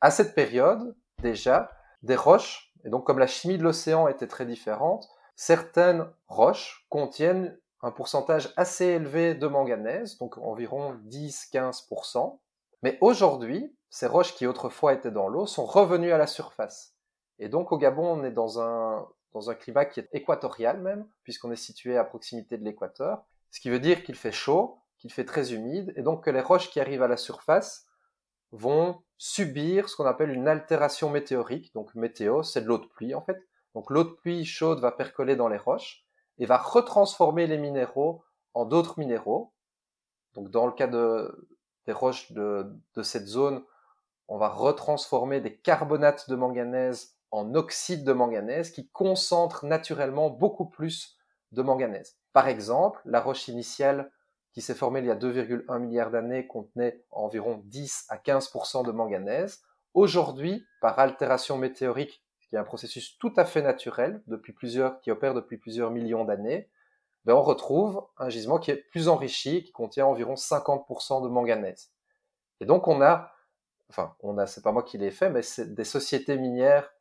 À 0.02 0.10
cette 0.10 0.36
période, 0.36 0.96
déjà 1.24 1.72
des 2.04 2.16
roches, 2.16 2.72
et 2.86 2.90
donc 2.90 3.06
comme 3.06 3.18
la 3.18 3.28
chimie 3.28 3.58
de 3.58 3.64
l'océan 3.64 4.08
était 4.08 4.28
très 4.28 4.46
différente, 4.46 5.10
certaines 5.36 6.06
roches 6.28 6.86
contiennent 6.90 7.58
un 7.82 7.92
pourcentage 7.92 8.54
assez 8.56 8.86
élevé 8.86 9.34
de 9.34 9.48
manganèse, 9.48 10.18
donc 10.18 10.38
environ 10.38 10.96
10-15%. 11.08 12.40
Mais 12.84 12.98
aujourd'hui, 13.02 13.76
ces 13.90 14.08
roches 14.08 14.36
qui 14.36 14.48
autrefois 14.48 14.94
étaient 14.94 15.12
dans 15.12 15.28
l'eau 15.28 15.46
sont 15.46 15.66
revenues 15.66 16.12
à 16.12 16.18
la 16.18 16.28
surface. 16.28 16.96
Et 17.40 17.50
donc 17.50 17.72
au 17.72 17.78
Gabon, 17.78 18.06
on 18.06 18.24
est 18.24 18.32
dans, 18.32 18.62
un, 18.62 19.08
dans 19.34 19.50
un 19.50 19.56
climat 19.56 19.86
qui 19.86 20.00
est 20.00 20.10
équatorial 20.14 20.80
même, 20.82 21.08
puisqu'on 21.24 21.52
est 21.52 21.58
situé 21.58 21.98
à 21.98 22.04
proximité 22.04 22.58
de 22.58 22.64
l'équateur, 22.64 23.26
ce 23.52 23.60
qui 23.60 23.70
veut 23.70 23.80
dire 23.80 24.04
qu'il 24.04 24.16
fait 24.16 24.32
chaud, 24.32 24.78
qu'il 24.98 25.12
fait 25.12 25.26
très 25.26 25.54
humide, 25.54 25.94
et 25.96 26.02
donc 26.02 26.24
que 26.24 26.30
les 26.30 26.42
roches 26.42 26.70
qui 26.70 26.80
arrivent 26.80 27.04
à 27.04 27.08
la 27.08 27.18
surface 27.18 27.86
vont 28.52 29.02
subir 29.24 29.88
ce 29.88 29.96
qu'on 29.96 30.06
appelle 30.06 30.32
une 30.32 30.50
altération 30.50 31.10
météorique. 31.10 31.74
Donc 31.74 31.96
météo, 31.96 32.44
c'est 32.44 32.60
de 32.60 32.68
l'eau 32.68 32.78
de 32.78 32.88
pluie 32.88 33.16
en 33.16 33.22
fait. 33.22 33.42
Donc 33.74 33.90
l'eau 33.90 34.04
de 34.04 34.10
pluie 34.10 34.44
chaude 34.44 34.82
va 34.82 34.92
percoler 34.92 35.38
dans 35.38 35.48
les 35.48 35.58
roches 35.58 36.04
et 36.40 36.46
va 36.46 36.58
retransformer 36.58 37.48
les 37.48 37.58
minéraux 37.58 38.26
en 38.54 38.66
d'autres 38.66 39.00
minéraux. 39.00 39.54
Donc 40.34 40.52
dans 40.52 40.66
le 40.66 40.74
cas 40.74 40.88
de, 40.88 41.48
des 41.86 41.94
roches 41.94 42.34
de, 42.34 42.76
de 42.96 43.02
cette 43.02 43.28
zone, 43.28 43.64
on 44.28 44.38
va 44.38 44.50
retransformer 44.50 45.40
des 45.40 45.56
carbonates 45.56 46.30
de 46.30 46.36
manganèse 46.36 47.16
en 47.32 47.56
oxyde 47.56 48.04
de 48.04 48.12
manganèse 48.12 48.72
qui 48.72 48.90
concentrent 48.90 49.66
naturellement 49.66 50.32
beaucoup 50.32 50.66
plus 50.66 51.18
de 51.54 51.62
manganèse. 51.62 52.18
Par 52.34 52.50
exemple, 52.50 53.00
la 53.06 53.22
roche 53.22 53.48
initiale 53.48 54.12
qui 54.54 54.62
s'est 54.62 54.76
formée 54.76 55.00
il 55.00 55.06
y 55.08 55.12
a 55.12 55.16
2,1 55.16 55.80
milliards 55.80 56.12
d'années 56.12 56.48
contenait 56.48 57.04
environ 57.12 57.62
10 57.66 58.06
à 58.10 58.18
15% 58.18 58.86
de 58.86 58.92
manganèse. 58.92 59.64
Aujourd'hui, 59.94 60.66
par 60.80 60.98
altération 61.00 61.58
météorique, 61.58 62.24
qui 62.48 62.56
est 62.56 62.60
un 62.60 62.64
processus 62.64 63.18
tout 63.18 63.34
à 63.36 63.46
fait 63.46 63.64
naturel 63.64 64.22
depuis 64.28 64.54
plusieurs, 64.54 65.02
qui 65.02 65.12
opère 65.12 65.34
depuis 65.34 65.58
plusieurs 65.58 65.90
millions 65.90 66.24
d'années, 66.24 66.70
ben 67.26 67.34
on 67.34 67.42
retrouve 67.42 68.06
un 68.18 68.30
gisement 68.30 68.60
qui 68.60 68.70
est 68.70 68.76
plus 68.76 69.08
enrichi, 69.08 69.64
qui 69.64 69.72
contient 69.72 70.06
environ 70.06 70.36
50% 70.36 71.24
de 71.24 71.30
manganèse. 71.30 71.92
Et 72.60 72.66
donc 72.66 72.88
on 72.88 73.02
a, 73.02 73.34
enfin 73.90 74.16
on 74.20 74.38
a, 74.38 74.46
c'est 74.46 74.62
pas 74.62 74.72
moi 74.72 74.84
qui 74.84 74.98
l'ai 75.00 75.12
fait, 75.12 75.30
mais 75.30 75.42
des 75.58 75.84
sociétés 75.84 76.38
minières 76.38 76.92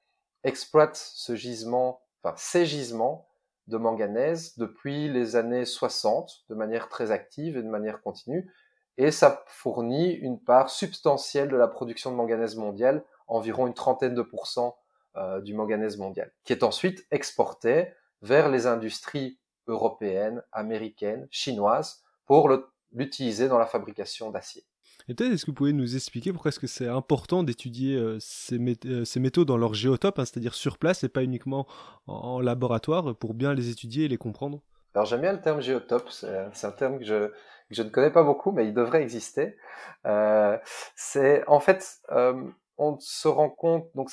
exploitent 0.42 0.96
ce 0.96 1.34
gisement, 1.34 2.02
enfin 2.22 2.34
ces 2.38 2.64
gisements 2.64 3.28
de 3.68 3.76
manganèse 3.76 4.58
depuis 4.58 5.08
les 5.08 5.36
années 5.36 5.64
60 5.64 6.44
de 6.48 6.54
manière 6.54 6.88
très 6.88 7.10
active 7.10 7.56
et 7.56 7.62
de 7.62 7.68
manière 7.68 8.02
continue. 8.02 8.50
Et 8.98 9.10
ça 9.10 9.44
fournit 9.46 10.12
une 10.12 10.38
part 10.38 10.70
substantielle 10.70 11.48
de 11.48 11.56
la 11.56 11.68
production 11.68 12.10
de 12.10 12.16
manganèse 12.16 12.56
mondiale, 12.56 13.04
environ 13.26 13.66
une 13.66 13.74
trentaine 13.74 14.14
de 14.14 14.22
pourcents 14.22 14.76
euh, 15.16 15.40
du 15.40 15.54
manganèse 15.54 15.96
mondial, 15.96 16.32
qui 16.44 16.52
est 16.52 16.62
ensuite 16.62 17.06
exporté 17.10 17.92
vers 18.20 18.48
les 18.48 18.66
industries 18.66 19.38
européennes, 19.66 20.42
américaines, 20.52 21.26
chinoises, 21.30 22.02
pour 22.26 22.50
l'utiliser 22.92 23.48
dans 23.48 23.58
la 23.58 23.66
fabrication 23.66 24.30
d'acier. 24.30 24.64
Et 25.08 25.14
peut-être, 25.14 25.32
est-ce 25.32 25.44
que 25.44 25.50
vous 25.50 25.56
pouvez 25.56 25.72
nous 25.72 25.96
expliquer 25.96 26.32
pourquoi 26.32 26.50
est-ce 26.50 26.60
que 26.60 26.66
c'est 26.66 26.88
important 26.88 27.42
d'étudier 27.42 27.96
euh, 27.96 28.18
ces, 28.20 28.58
euh, 28.86 29.20
métaux 29.20 29.44
dans 29.44 29.56
leur 29.56 29.74
géotope, 29.74 30.18
hein, 30.18 30.24
c'est-à-dire 30.24 30.54
sur 30.54 30.78
place 30.78 31.04
et 31.04 31.08
pas 31.08 31.22
uniquement 31.22 31.66
en, 32.06 32.40
laboratoire, 32.40 33.14
pour 33.16 33.34
bien 33.34 33.54
les 33.54 33.70
étudier 33.70 34.04
et 34.04 34.08
les 34.08 34.18
comprendre? 34.18 34.60
Alors 34.94 35.06
j'aime 35.06 35.22
bien 35.22 35.32
le 35.32 35.40
terme 35.40 35.60
géotope, 35.60 36.10
c'est 36.10 36.66
un 36.66 36.70
terme 36.72 36.98
que 36.98 37.04
je, 37.04 37.82
ne 37.82 37.88
connais 37.88 38.10
pas 38.10 38.22
beaucoup, 38.22 38.52
mais 38.52 38.66
il 38.66 38.74
devrait 38.74 39.02
exister. 39.02 39.56
Euh, 40.04 40.58
c'est 40.94 41.46
en 41.46 41.60
fait, 41.60 42.00
euh, 42.10 42.44
on 42.76 42.98
se 43.00 43.28
rend 43.28 43.48
compte, 43.48 43.88
donc 43.94 44.10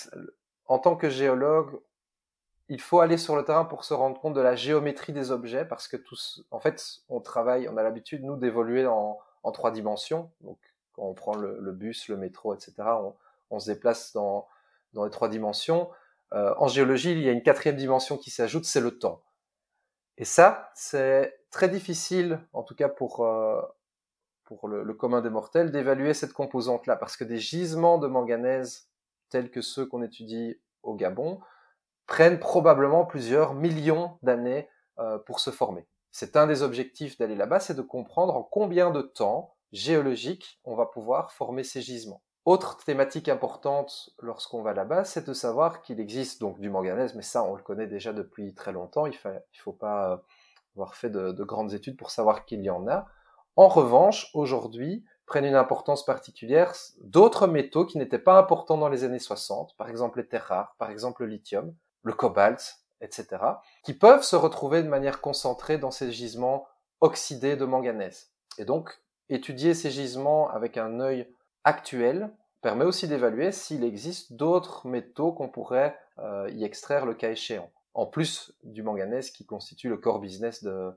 en 0.67 0.79
tant 0.79 0.95
que 0.95 1.09
géologue, 1.09 1.79
il 2.69 2.79
faut 2.79 2.99
aller 2.99 3.17
sur 3.17 3.35
le 3.35 3.43
terrain 3.43 3.65
pour 3.65 3.83
se 3.83 3.93
rendre 3.93 4.19
compte 4.21 4.35
de 4.35 4.41
la 4.41 4.55
géométrie 4.55 5.11
des 5.11 5.31
objets, 5.31 5.65
parce 5.65 5.87
que 5.87 5.97
tous, 5.97 6.45
en 6.51 6.59
fait, 6.59 6.81
on 7.09 7.19
travaille, 7.19 7.67
on 7.67 7.75
a 7.75 7.83
l'habitude 7.83 8.23
nous 8.23 8.37
d'évoluer 8.37 8.85
en, 8.85 9.17
en 9.43 9.51
trois 9.51 9.71
dimensions, 9.71 10.31
donc 10.41 10.57
on 10.99 11.13
prend 11.13 11.35
le, 11.35 11.71
bus, 11.71 12.07
le 12.07 12.17
métro, 12.17 12.53
etc., 12.53 12.73
on, 13.49 13.59
se 13.59 13.71
déplace 13.71 14.13
dans, 14.13 14.47
les 14.93 15.09
trois 15.09 15.29
dimensions. 15.29 15.89
Euh, 16.33 16.53
en 16.57 16.67
géologie, 16.67 17.11
il 17.11 17.21
y 17.21 17.29
a 17.29 17.31
une 17.31 17.43
quatrième 17.43 17.75
dimension 17.75 18.17
qui 18.17 18.29
s'ajoute, 18.29 18.65
c'est 18.65 18.81
le 18.81 18.97
temps. 18.97 19.23
Et 20.17 20.25
ça, 20.25 20.69
c'est 20.75 21.39
très 21.49 21.69
difficile, 21.69 22.41
en 22.53 22.63
tout 22.63 22.75
cas 22.75 22.89
pour, 22.89 23.25
euh, 23.25 23.61
pour 24.43 24.67
le, 24.67 24.93
commun 24.93 25.21
des 25.21 25.29
mortels, 25.29 25.71
d'évaluer 25.71 26.13
cette 26.13 26.33
composante-là, 26.33 26.95
parce 26.95 27.17
que 27.17 27.23
des 27.23 27.39
gisements 27.39 27.97
de 27.97 28.07
manganèse, 28.07 28.89
tels 29.29 29.49
que 29.49 29.61
ceux 29.61 29.85
qu'on 29.85 30.01
étudie 30.01 30.59
au 30.83 30.95
Gabon, 30.95 31.39
prennent 32.05 32.39
probablement 32.39 33.05
plusieurs 33.05 33.53
millions 33.53 34.17
d'années 34.23 34.67
euh, 34.99 35.17
pour 35.19 35.39
se 35.39 35.51
former. 35.51 35.87
C'est 36.11 36.35
un 36.35 36.47
des 36.47 36.63
objectifs 36.63 37.17
d'aller 37.17 37.35
là-bas, 37.35 37.59
c'est 37.59 37.75
de 37.75 37.81
comprendre 37.81 38.35
en 38.35 38.43
combien 38.43 38.89
de 38.89 39.01
temps 39.01 39.55
géologique, 39.71 40.59
on 40.63 40.75
va 40.75 40.85
pouvoir 40.85 41.31
former 41.31 41.63
ces 41.63 41.81
gisements. 41.81 42.21
Autre 42.45 42.77
thématique 42.77 43.29
importante 43.29 44.09
lorsqu'on 44.19 44.61
va 44.61 44.73
là-bas, 44.73 45.03
c'est 45.03 45.27
de 45.27 45.33
savoir 45.33 45.81
qu'il 45.81 45.99
existe 45.99 46.39
donc 46.39 46.59
du 46.59 46.69
manganèse, 46.69 47.13
mais 47.13 47.21
ça 47.21 47.43
on 47.43 47.55
le 47.55 47.61
connaît 47.61 47.87
déjà 47.87 48.13
depuis 48.13 48.55
très 48.55 48.71
longtemps, 48.71 49.05
il 49.05 49.13
ne 49.13 49.41
faut 49.61 49.73
pas 49.73 50.13
euh, 50.13 50.17
avoir 50.75 50.95
fait 50.95 51.09
de, 51.09 51.43
grandes 51.43 51.73
études 51.73 51.97
pour 51.97 52.11
savoir 52.11 52.45
qu'il 52.45 52.63
y 52.63 52.69
en 52.69 52.87
a. 52.87 53.05
En 53.55 53.67
revanche, 53.67 54.31
aujourd'hui, 54.33 55.05
prennent 55.25 55.45
une 55.45 55.55
importance 55.55 56.05
particulière 56.05 56.73
d'autres 57.01 57.45
métaux 57.45 57.85
qui 57.85 57.97
n'étaient 57.97 58.17
pas 58.17 58.39
importants 58.39 58.77
dans 58.77 58.89
les 58.89 59.03
années 59.03 59.19
60, 59.19 59.75
par 59.77 59.89
exemple 59.89 60.19
les 60.19 60.27
terres 60.27 60.45
rares, 60.45 60.75
par 60.79 60.89
exemple 60.89 61.23
le 61.23 61.29
lithium, 61.29 61.75
le 62.03 62.13
cobalt, 62.13 62.79
etc., 63.01 63.27
qui 63.83 63.93
peuvent 63.93 64.23
se 64.23 64.35
retrouver 64.35 64.81
de 64.81 64.87
manière 64.87 65.21
concentrée 65.21 65.77
dans 65.77 65.91
ces 65.91 66.11
gisements 66.11 66.65
oxydés 67.01 67.57
de 67.57 67.65
manganèse. 67.65 68.31
Et 68.57 68.65
donc, 68.65 69.01
Étudier 69.29 69.73
ces 69.73 69.91
gisements 69.91 70.49
avec 70.49 70.77
un 70.77 70.99
œil 70.99 71.27
actuel 71.63 72.31
permet 72.61 72.85
aussi 72.85 73.07
d'évaluer 73.07 73.51
s'il 73.51 73.83
existe 73.83 74.33
d'autres 74.33 74.87
métaux 74.87 75.31
qu'on 75.31 75.49
pourrait 75.49 75.97
euh, 76.17 76.49
y 76.51 76.63
extraire 76.63 77.05
le 77.05 77.13
cas 77.13 77.31
échéant, 77.31 77.71
en 77.93 78.05
plus 78.05 78.53
du 78.63 78.83
manganèse 78.83 79.31
qui 79.31 79.45
constitue 79.45 79.89
le 79.89 79.97
core 79.97 80.19
business 80.19 80.63
de, 80.63 80.91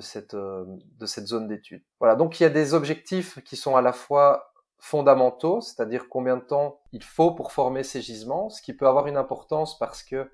cette, 0.00 0.34
euh, 0.34 0.64
de 0.98 1.06
cette 1.06 1.26
zone 1.26 1.48
d'étude. 1.48 1.82
Voilà, 2.00 2.16
donc 2.16 2.38
il 2.38 2.42
y 2.42 2.46
a 2.46 2.50
des 2.50 2.74
objectifs 2.74 3.42
qui 3.44 3.56
sont 3.56 3.76
à 3.76 3.82
la 3.82 3.92
fois 3.92 4.52
fondamentaux, 4.78 5.60
c'est-à-dire 5.60 6.08
combien 6.08 6.36
de 6.36 6.42
temps 6.42 6.80
il 6.92 7.04
faut 7.04 7.32
pour 7.32 7.52
former 7.52 7.82
ces 7.82 8.00
gisements, 8.00 8.50
ce 8.50 8.62
qui 8.62 8.72
peut 8.72 8.88
avoir 8.88 9.06
une 9.06 9.16
importance 9.16 9.78
parce 9.78 10.02
que 10.02 10.30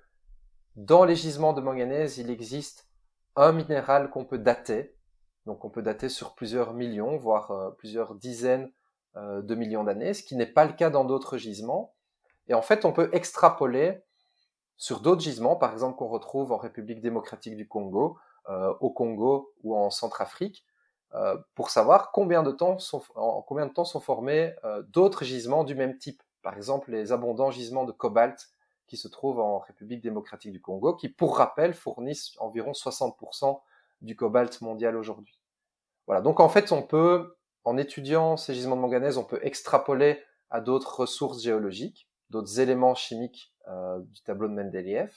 dans 0.77 1.05
les 1.05 1.17
gisements 1.17 1.53
de 1.53 1.61
manganèse, 1.61 2.19
il 2.19 2.31
existe 2.31 2.87
un 3.35 3.53
minéral 3.53 4.11
qu'on 4.11 4.25
peut 4.25 4.39
dater, 4.39 4.96
donc 5.47 5.65
on 5.65 5.71
peut 5.71 5.83
dater 5.83 6.09
sur 6.09 6.35
plusieurs 6.35 6.75
millions, 6.75 7.17
voire 7.17 7.53
euh, 7.53 7.71
plusieurs 7.71 8.15
dizaines 8.17 8.71
euh, 9.17 9.41
de 9.41 9.55
millions 9.55 9.85
d'années, 9.85 10.13
ce 10.13 10.23
qui 10.23 10.37
n'est 10.37 10.45
pas 10.45 10.67
le 10.67 10.73
cas 10.73 10.91
dans 10.91 11.05
d'autres 11.05 11.39
gisements. 11.39 11.95
Et 12.49 12.55
en 12.55 12.63
fait, 12.63 12.85
on 12.85 12.93
peut 12.93 13.09
extrapoler 13.13 14.03
sur 14.77 15.01
d'autres 15.01 15.23
gisements, 15.23 15.57
par 15.57 15.73
exemple 15.73 15.97
qu'on 15.97 16.09
retrouve 16.09 16.53
en 16.53 16.59
République 16.59 17.01
démocratique 17.01 17.57
du 17.57 17.67
Congo, 17.67 18.19
euh, 18.49 18.75
au 18.81 18.91
Congo 18.91 19.53
ou 19.63 19.77
en 19.77 19.91
Centrafrique, 19.91 20.67
pour 21.55 21.71
savoir 21.71 22.13
combien 22.13 22.43
de 22.43 22.51
temps 22.51 22.79
sont, 22.79 23.01
en 23.15 23.41
combien 23.41 23.65
de 23.65 23.73
temps 23.73 23.87
sont 23.87 24.01
formés 24.01 24.55
d'autres 24.89 25.25
gisements 25.25 25.65
du 25.65 25.75
même 25.75 25.97
type. 25.97 26.23
Par 26.43 26.59
exemple, 26.59 26.91
les 26.91 27.11
abondants 27.11 27.51
gisements 27.51 27.87
de 27.87 27.93
cobalt 27.93 28.51
qui 28.87 28.99
se 28.99 29.09
trouvent 29.09 29.41
en 29.41 29.61
République 29.61 30.03
démocratique 30.03 30.53
du 30.53 30.61
Congo, 30.61 30.95
qui, 30.95 31.09
pour 31.09 31.39
rappel, 31.39 31.73
fournissent 31.73 32.37
environ 32.39 32.73
60% 32.73 33.61
du 34.01 34.17
cobalt 34.17 34.61
mondial 34.61 34.97
aujourd'hui. 34.97 35.39
Voilà. 36.07 36.21
Donc 36.21 36.41
en 36.41 36.49
fait, 36.49 36.73
on 36.73 36.83
peut, 36.83 37.37
en 37.65 37.77
étudiant 37.77 38.37
ces 38.37 38.55
gisements 38.55 38.77
de 38.77 38.81
manganèse, 38.81 39.19
on 39.19 39.25
peut 39.25 39.41
extrapoler 39.43 40.23
à 40.51 40.61
d'autres 40.61 41.01
ressources 41.01 41.43
géologiques, 41.43 42.09
d'autres 42.31 42.61
éléments 42.61 42.95
chimiques 42.95 43.53
euh, 43.69 43.99
du 44.01 44.23
tableau 44.23 44.49
de 44.49 44.55
Mendeleïev, 44.55 45.13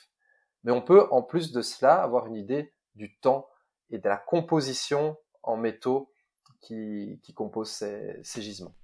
mais 0.63 0.71
on 0.71 0.81
peut 0.81 1.07
en 1.11 1.21
plus 1.21 1.51
de 1.51 1.61
cela 1.61 2.01
avoir 2.01 2.27
une 2.27 2.35
idée 2.35 2.73
du 2.95 3.17
temps 3.19 3.47
et 3.91 3.99
de 3.99 4.09
la 4.09 4.17
composition 4.17 5.17
en 5.43 5.57
métaux 5.57 6.11
qui, 6.61 7.19
qui 7.23 7.33
composent 7.33 7.71
ces 7.71 8.41
gisements. 8.41 8.75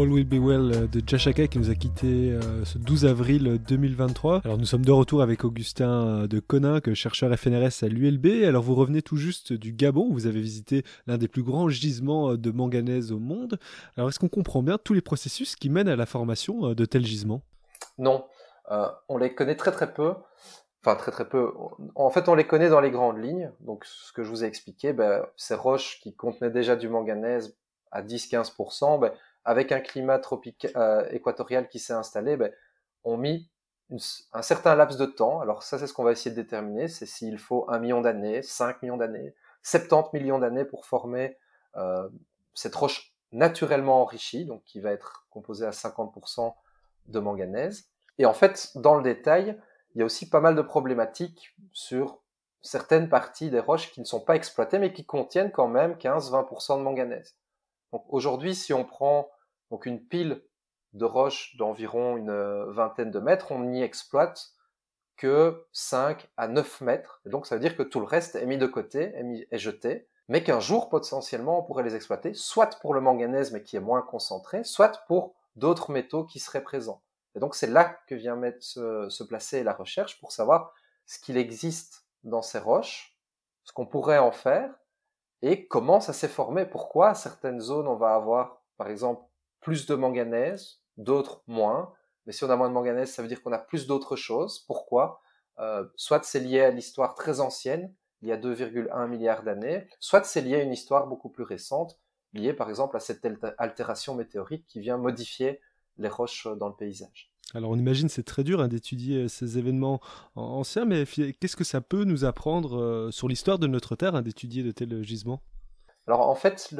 All 0.00 0.08
Will 0.08 0.24
Be 0.24 0.42
Well 0.42 0.72
euh, 0.72 0.86
de 0.86 1.02
Jashaka 1.06 1.46
qui 1.46 1.58
nous 1.58 1.68
a 1.68 1.74
quitté 1.74 2.32
euh, 2.32 2.64
ce 2.64 2.78
12 2.78 3.04
avril 3.04 3.60
2023. 3.68 4.40
Alors 4.46 4.56
nous 4.56 4.64
sommes 4.64 4.84
de 4.84 4.92
retour 4.92 5.20
avec 5.20 5.44
Augustin 5.44 6.22
euh, 6.22 6.26
de 6.26 6.40
Coninck, 6.40 6.94
chercheur 6.94 7.36
FNRS 7.38 7.84
à 7.84 7.88
l'ULB. 7.88 8.44
Alors 8.46 8.62
vous 8.62 8.74
revenez 8.74 9.02
tout 9.02 9.16
juste 9.16 9.52
du 9.52 9.72
Gabon, 9.74 10.10
vous 10.10 10.26
avez 10.26 10.40
visité 10.40 10.84
l'un 11.06 11.18
des 11.18 11.28
plus 11.28 11.42
grands 11.42 11.68
gisements 11.68 12.34
de 12.34 12.50
manganèse 12.50 13.12
au 13.12 13.18
monde. 13.18 13.58
Alors 13.98 14.08
est-ce 14.08 14.18
qu'on 14.18 14.30
comprend 14.30 14.62
bien 14.62 14.78
tous 14.82 14.94
les 14.94 15.02
processus 15.02 15.54
qui 15.54 15.68
mènent 15.68 15.88
à 15.88 15.96
la 15.96 16.06
formation 16.06 16.72
de 16.72 16.84
tels 16.86 17.04
gisements? 17.04 17.42
Non, 17.98 18.24
on 19.10 19.18
les 19.18 19.34
connaît 19.34 19.56
très 19.56 19.72
très 19.72 19.92
peu. 19.92 20.14
Enfin 20.82 20.96
très 20.96 21.12
très 21.12 21.28
peu. 21.28 21.52
En 21.94 22.08
fait 22.08 22.26
on 22.30 22.34
les 22.34 22.46
connaît 22.46 22.70
dans 22.70 22.80
les 22.80 22.90
grandes 22.90 23.22
lignes. 23.22 23.52
Donc 23.60 23.84
ce 23.84 24.14
que 24.14 24.22
je 24.22 24.30
vous 24.30 24.44
ai 24.44 24.46
expliqué, 24.46 24.94
ben, 24.94 25.26
ces 25.36 25.54
roches 25.54 26.00
qui 26.02 26.14
contenaient 26.14 26.50
déjà 26.50 26.74
du 26.74 26.88
manganèse 26.88 27.54
à 27.92 28.02
10-15%, 28.02 28.98
ben, 28.98 29.12
avec 29.44 29.72
un 29.72 29.80
climat 29.80 30.20
euh, 30.76 31.08
équatorial 31.10 31.68
qui 31.68 31.78
s'est 31.78 31.92
installé, 31.92 32.36
ben, 32.36 32.52
ont 33.04 33.16
mis 33.16 33.48
un 34.32 34.42
certain 34.42 34.76
laps 34.76 34.98
de 34.98 35.06
temps. 35.06 35.40
Alors 35.40 35.62
ça, 35.62 35.78
c'est 35.78 35.86
ce 35.86 35.92
qu'on 35.92 36.04
va 36.04 36.12
essayer 36.12 36.30
de 36.34 36.40
déterminer, 36.40 36.88
c'est 36.88 37.06
s'il 37.06 37.38
faut 37.38 37.66
un 37.68 37.78
million 37.78 38.00
d'années, 38.00 38.42
5 38.42 38.82
millions 38.82 38.96
d'années, 38.96 39.34
70 39.62 40.18
millions 40.18 40.38
d'années 40.38 40.64
pour 40.64 40.86
former 40.86 41.36
euh, 41.76 42.08
cette 42.54 42.74
roche 42.74 43.14
naturellement 43.32 44.02
enrichie, 44.02 44.44
donc 44.44 44.62
qui 44.64 44.80
va 44.80 44.92
être 44.92 45.26
composée 45.30 45.66
à 45.66 45.70
50% 45.70 46.54
de 47.06 47.18
manganèse. 47.18 47.88
Et 48.18 48.26
en 48.26 48.34
fait, 48.34 48.72
dans 48.76 48.94
le 48.94 49.02
détail, 49.02 49.58
il 49.94 49.98
y 49.98 50.02
a 50.02 50.04
aussi 50.04 50.28
pas 50.28 50.40
mal 50.40 50.54
de 50.54 50.62
problématiques 50.62 51.56
sur 51.72 52.20
certaines 52.62 53.08
parties 53.08 53.50
des 53.50 53.60
roches 53.60 53.90
qui 53.90 54.00
ne 54.00 54.04
sont 54.04 54.20
pas 54.20 54.36
exploitées, 54.36 54.78
mais 54.78 54.92
qui 54.92 55.04
contiennent 55.04 55.50
quand 55.50 55.68
même 55.68 55.94
15-20% 55.94 56.78
de 56.78 56.82
manganèse. 56.82 57.36
Aujourd'hui, 57.92 58.54
si 58.54 58.72
on 58.72 58.84
prend 58.84 59.30
donc 59.70 59.86
une 59.86 60.00
pile 60.00 60.42
de 60.92 61.04
roches 61.04 61.56
d'environ 61.56 62.16
une 62.16 62.30
euh, 62.30 62.70
vingtaine 62.70 63.10
de 63.10 63.20
mètres, 63.20 63.52
on 63.52 63.60
n'y 63.60 63.82
exploite 63.82 64.52
que 65.16 65.66
5 65.72 66.28
à 66.36 66.48
9 66.48 66.80
mètres. 66.80 67.20
Et 67.26 67.30
donc 67.30 67.46
ça 67.46 67.54
veut 67.54 67.60
dire 67.60 67.76
que 67.76 67.82
tout 67.82 68.00
le 68.00 68.06
reste 68.06 68.36
est 68.36 68.46
mis 68.46 68.58
de 68.58 68.66
côté, 68.66 69.12
est, 69.50 69.58
jeté, 69.58 70.08
mais 70.28 70.42
qu'un 70.42 70.60
jour 70.60 70.88
potentiellement 70.88 71.60
on 71.60 71.62
pourrait 71.62 71.82
les 71.82 71.94
exploiter, 71.94 72.32
soit 72.34 72.78
pour 72.80 72.94
le 72.94 73.00
manganèse 73.00 73.52
mais 73.52 73.62
qui 73.62 73.76
est 73.76 73.80
moins 73.80 74.02
concentré, 74.02 74.64
soit 74.64 75.04
pour 75.06 75.34
d'autres 75.56 75.92
métaux 75.92 76.24
qui 76.24 76.38
seraient 76.38 76.62
présents. 76.62 77.02
Et 77.34 77.38
donc 77.38 77.54
c'est 77.54 77.66
là 77.66 77.98
que 78.06 78.14
vient 78.14 78.34
mettre, 78.34 78.62
se 78.62 79.22
placer 79.22 79.62
la 79.62 79.74
recherche 79.74 80.18
pour 80.20 80.32
savoir 80.32 80.72
ce 81.06 81.18
qu'il 81.18 81.36
existe 81.36 82.06
dans 82.24 82.42
ces 82.42 82.58
roches, 82.58 83.16
ce 83.64 83.72
qu'on 83.72 83.86
pourrait 83.86 84.18
en 84.18 84.32
faire, 84.32 84.72
et 85.42 85.66
comment 85.66 86.00
ça 86.00 86.12
s'est 86.12 86.28
formé, 86.28 86.66
pourquoi 86.66 87.14
certaines 87.14 87.60
zones 87.60 87.88
on 87.88 87.96
va 87.96 88.14
avoir 88.14 88.62
par 88.76 88.88
exemple 88.88 89.24
plus 89.60 89.86
de 89.86 89.94
manganèse, 89.94 90.80
d'autres 90.96 91.42
moins, 91.46 91.92
mais 92.26 92.32
si 92.32 92.44
on 92.44 92.50
a 92.50 92.56
moins 92.56 92.68
de 92.68 92.74
manganèse 92.74 93.12
ça 93.12 93.22
veut 93.22 93.28
dire 93.28 93.42
qu'on 93.42 93.52
a 93.52 93.58
plus 93.58 93.86
d'autres 93.86 94.16
choses, 94.16 94.60
pourquoi? 94.60 95.20
Euh, 95.58 95.86
Soit 95.96 96.24
c'est 96.24 96.40
lié 96.40 96.60
à 96.60 96.70
l'histoire 96.70 97.14
très 97.14 97.40
ancienne, 97.40 97.94
il 98.22 98.28
y 98.28 98.32
a 98.32 98.36
2,1 98.36 99.08
milliards 99.08 99.42
d'années, 99.42 99.86
soit 99.98 100.24
c'est 100.24 100.42
lié 100.42 100.56
à 100.56 100.62
une 100.62 100.72
histoire 100.72 101.06
beaucoup 101.06 101.30
plus 101.30 101.44
récente, 101.44 101.98
liée 102.32 102.52
par 102.52 102.68
exemple 102.68 102.96
à 102.96 103.00
cette 103.00 103.26
altération 103.58 104.14
météorique 104.14 104.66
qui 104.66 104.80
vient 104.80 104.98
modifier 104.98 105.60
les 105.96 106.08
roches 106.08 106.46
dans 106.46 106.68
le 106.68 106.76
paysage. 106.76 107.29
Alors 107.54 107.70
on 107.70 107.76
imagine 107.76 108.08
c'est 108.08 108.22
très 108.22 108.44
dur 108.44 108.60
hein, 108.60 108.68
d'étudier 108.68 109.24
euh, 109.24 109.28
ces 109.28 109.58
événements 109.58 110.00
anciens, 110.34 110.84
mais 110.84 111.04
qu'est-ce 111.04 111.56
que 111.56 111.64
ça 111.64 111.80
peut 111.80 112.04
nous 112.04 112.24
apprendre 112.24 112.78
euh, 112.78 113.10
sur 113.10 113.28
l'histoire 113.28 113.58
de 113.58 113.66
notre 113.66 113.96
Terre 113.96 114.14
hein, 114.14 114.22
d'étudier 114.22 114.62
de 114.62 114.70
tels 114.70 115.02
gisements? 115.02 115.42
Alors 116.06 116.28
en 116.28 116.34
fait, 116.34 116.74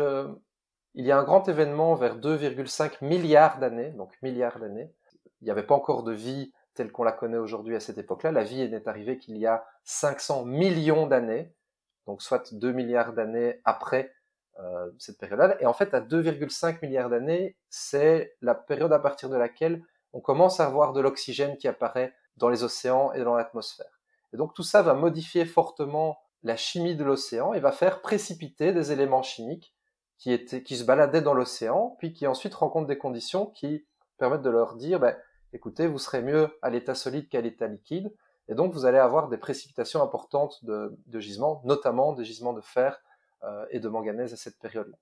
il 0.95 1.05
y 1.05 1.11
a 1.11 1.19
un 1.19 1.25
grand 1.25 1.49
événement 1.49 1.95
vers 1.95 2.19
2,5 2.19 3.05
milliards 3.05 3.59
d'années, 3.59 3.91
donc 3.91 4.13
milliards 4.23 4.59
d'années. 4.59 4.93
Il 5.41 5.45
n'y 5.45 5.51
avait 5.51 5.63
pas 5.63 5.75
encore 5.75 6.03
de 6.03 6.13
vie 6.13 6.53
telle 6.75 6.93
qu'on 6.93 7.05
la 7.05 7.13
connaît 7.13 7.39
aujourd'hui 7.39 7.77
à 7.77 7.81
cette 7.81 7.99
époque-là. 7.99 8.33
La 8.33 8.45
vie 8.45 8.69
n'est 8.69 8.89
arrivée 8.89 9.19
qu'il 9.19 9.37
y 9.37 9.47
a 9.47 9.65
500 9.85 10.45
millions 10.45 11.07
d'années, 11.07 11.53
donc 12.07 12.23
soit 12.23 12.55
2 12.55 12.73
milliards 12.73 13.13
d'années 13.13 13.61
après 13.65 14.13
euh, 14.59 14.91
cette 14.99 15.19
période-là. 15.19 15.61
Et 15.61 15.67
en 15.67 15.73
fait, 15.73 15.95
à 15.95 16.01
2,5 16.01 16.79
milliards 16.83 17.11
d'années, 17.11 17.57
c'est 17.69 18.37
la 18.41 18.55
période 18.55 18.93
à 18.93 18.99
partir 18.99 19.29
de 19.29 19.37
laquelle 19.37 19.83
on 20.13 20.21
commence 20.21 20.61
à 20.61 20.67
avoir 20.67 20.93
de 20.93 21.01
l'oxygène 21.01 21.57
qui 21.57 21.69
apparaît 21.69 22.15
dans 22.37 22.49
les 22.49 22.65
océans 22.65 23.13
et 23.13 23.23
dans 23.23 23.35
l'atmosphère. 23.35 24.01
Et 24.33 24.37
donc 24.37 24.55
tout 24.55 24.63
ça 24.63 24.83
va 24.83 24.95
modifier 24.95 25.45
fortement 25.45 26.19
la 26.43 26.57
chimie 26.57 26.97
de 26.97 27.05
l'océan 27.05 27.53
et 27.53 27.61
va 27.61 27.73
faire 27.73 28.01
précipiter 28.01 28.73
des 28.73 28.93
éléments 28.93 29.23
chimiques 29.23 29.75
qui, 30.19 30.33
étaient, 30.33 30.63
qui 30.63 30.77
se 30.77 30.85
baladaient 30.85 31.23
dans 31.23 31.35
l'océan, 31.35 31.97
puis 31.99 32.13
qui 32.13 32.27
ensuite 32.27 32.55
rencontrent 32.55 32.87
des 32.87 32.99
conditions 32.99 33.47
qui 33.47 33.87
permettent 34.19 34.43
de 34.43 34.51
leur 34.51 34.77
dire, 34.77 35.01
ben, 35.01 35.17
écoutez, 35.53 35.87
vous 35.87 35.99
serez 35.99 36.23
mieux 36.23 36.59
à 36.63 36.71
l'état 36.71 36.95
solide 36.95 37.29
qu'à 37.29 37.41
l'état 37.41 37.67
liquide, 37.67 38.15
et 38.49 38.55
donc 38.55 38.73
vous 38.73 38.85
allez 38.85 38.99
avoir 38.99 39.29
des 39.29 39.39
précipitations 39.39 40.03
importantes 40.03 40.65
de, 40.65 40.93
gisements, 41.15 41.63
notamment 41.65 42.13
des 42.13 42.25
gisements 42.25 42.53
de 42.53 42.61
fer 42.61 43.01
euh, 43.45 43.65
et 43.71 43.81
de 43.81 43.89
manganèse 43.89 44.33
à 44.33 44.37
cette 44.37 44.59
période-là. 44.59 44.97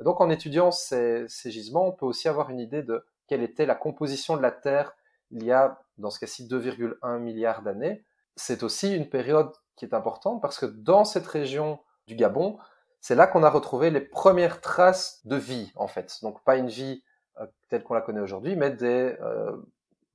donc 0.00 0.20
en 0.20 0.30
étudiant 0.30 0.70
ces, 0.70 1.26
ces 1.28 1.50
gisements, 1.50 1.88
on 1.88 1.92
peut 1.92 2.06
aussi 2.06 2.28
avoir 2.28 2.50
une 2.50 2.60
idée 2.60 2.82
de 2.82 3.04
quelle 3.26 3.42
était 3.42 3.66
la 3.66 3.74
composition 3.74 4.36
de 4.36 4.42
la 4.42 4.50
Terre 4.50 4.94
il 5.30 5.44
y 5.44 5.52
a, 5.52 5.80
dans 5.98 6.10
ce 6.10 6.20
cas-ci, 6.20 6.46
2,1 6.46 7.18
milliards 7.18 7.62
d'années. 7.62 8.04
C'est 8.36 8.62
aussi 8.62 8.94
une 8.94 9.08
période 9.08 9.50
qui 9.76 9.84
est 9.84 9.94
importante 9.94 10.40
parce 10.40 10.58
que 10.58 10.66
dans 10.66 11.04
cette 11.04 11.26
région 11.26 11.80
du 12.06 12.14
Gabon, 12.14 12.58
c'est 13.00 13.14
là 13.14 13.26
qu'on 13.26 13.42
a 13.42 13.50
retrouvé 13.50 13.90
les 13.90 14.00
premières 14.00 14.60
traces 14.60 15.20
de 15.24 15.36
vie, 15.36 15.72
en 15.76 15.88
fait. 15.88 16.18
Donc 16.22 16.42
pas 16.44 16.56
une 16.56 16.68
vie 16.68 17.02
euh, 17.40 17.46
telle 17.68 17.82
qu'on 17.82 17.94
la 17.94 18.00
connaît 18.00 18.20
aujourd'hui, 18.20 18.56
mais 18.56 18.70
des, 18.70 19.16
euh, 19.20 19.56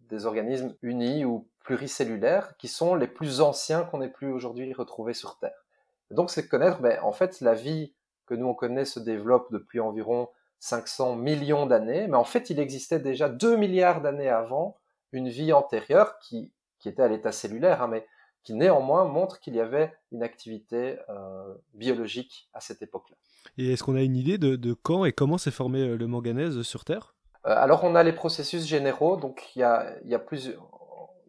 des 0.09 0.25
organismes 0.25 0.75
unis 0.81 1.25
ou 1.25 1.47
pluricellulaires 1.63 2.57
qui 2.57 2.67
sont 2.67 2.95
les 2.95 3.07
plus 3.07 3.41
anciens 3.41 3.83
qu'on 3.83 4.01
ait 4.01 4.09
pu 4.09 4.27
aujourd'hui 4.27 4.73
retrouver 4.73 5.13
sur 5.13 5.37
Terre. 5.37 5.65
donc 6.09 6.31
c'est 6.31 6.47
connaître, 6.47 6.81
ben, 6.81 6.99
en 7.03 7.11
fait, 7.11 7.41
la 7.41 7.53
vie 7.53 7.93
que 8.25 8.33
nous 8.33 8.47
on 8.47 8.55
connaît 8.55 8.85
se 8.85 8.99
développe 8.99 9.51
depuis 9.51 9.79
environ 9.79 10.29
500 10.59 11.15
millions 11.15 11.65
d'années, 11.65 12.07
mais 12.07 12.17
en 12.17 12.23
fait, 12.23 12.49
il 12.49 12.59
existait 12.59 12.99
déjà 12.99 13.29
2 13.29 13.55
milliards 13.55 14.01
d'années 14.01 14.29
avant 14.29 14.77
une 15.11 15.29
vie 15.29 15.53
antérieure 15.53 16.19
qui, 16.19 16.51
qui 16.79 16.89
était 16.89 17.01
à 17.01 17.07
l'état 17.07 17.31
cellulaire, 17.31 17.81
hein, 17.81 17.87
mais 17.87 18.05
qui 18.43 18.53
néanmoins 18.53 19.05
montre 19.05 19.39
qu'il 19.39 19.55
y 19.55 19.59
avait 19.59 19.93
une 20.11 20.23
activité 20.23 20.97
euh, 21.09 21.53
biologique 21.73 22.49
à 22.53 22.61
cette 22.61 22.81
époque-là. 22.81 23.15
Et 23.57 23.73
est-ce 23.73 23.83
qu'on 23.83 23.95
a 23.95 24.01
une 24.01 24.15
idée 24.15 24.37
de, 24.37 24.55
de 24.55 24.73
quand 24.73 25.05
et 25.05 25.11
comment 25.11 25.37
s'est 25.37 25.51
formé 25.51 25.81
euh, 25.81 25.95
le 25.97 26.07
manganèse 26.07 26.61
sur 26.61 26.85
Terre? 26.85 27.15
Euh, 27.45 27.53
Alors, 27.55 27.83
on 27.83 27.95
a 27.95 28.03
les 28.03 28.13
processus 28.13 28.65
généraux, 28.65 29.17
donc 29.17 29.51
il 29.55 29.59
y 29.59 29.63
a, 29.63 29.95
y 30.03 30.15
a 30.15 30.19
plusieurs. 30.19 30.67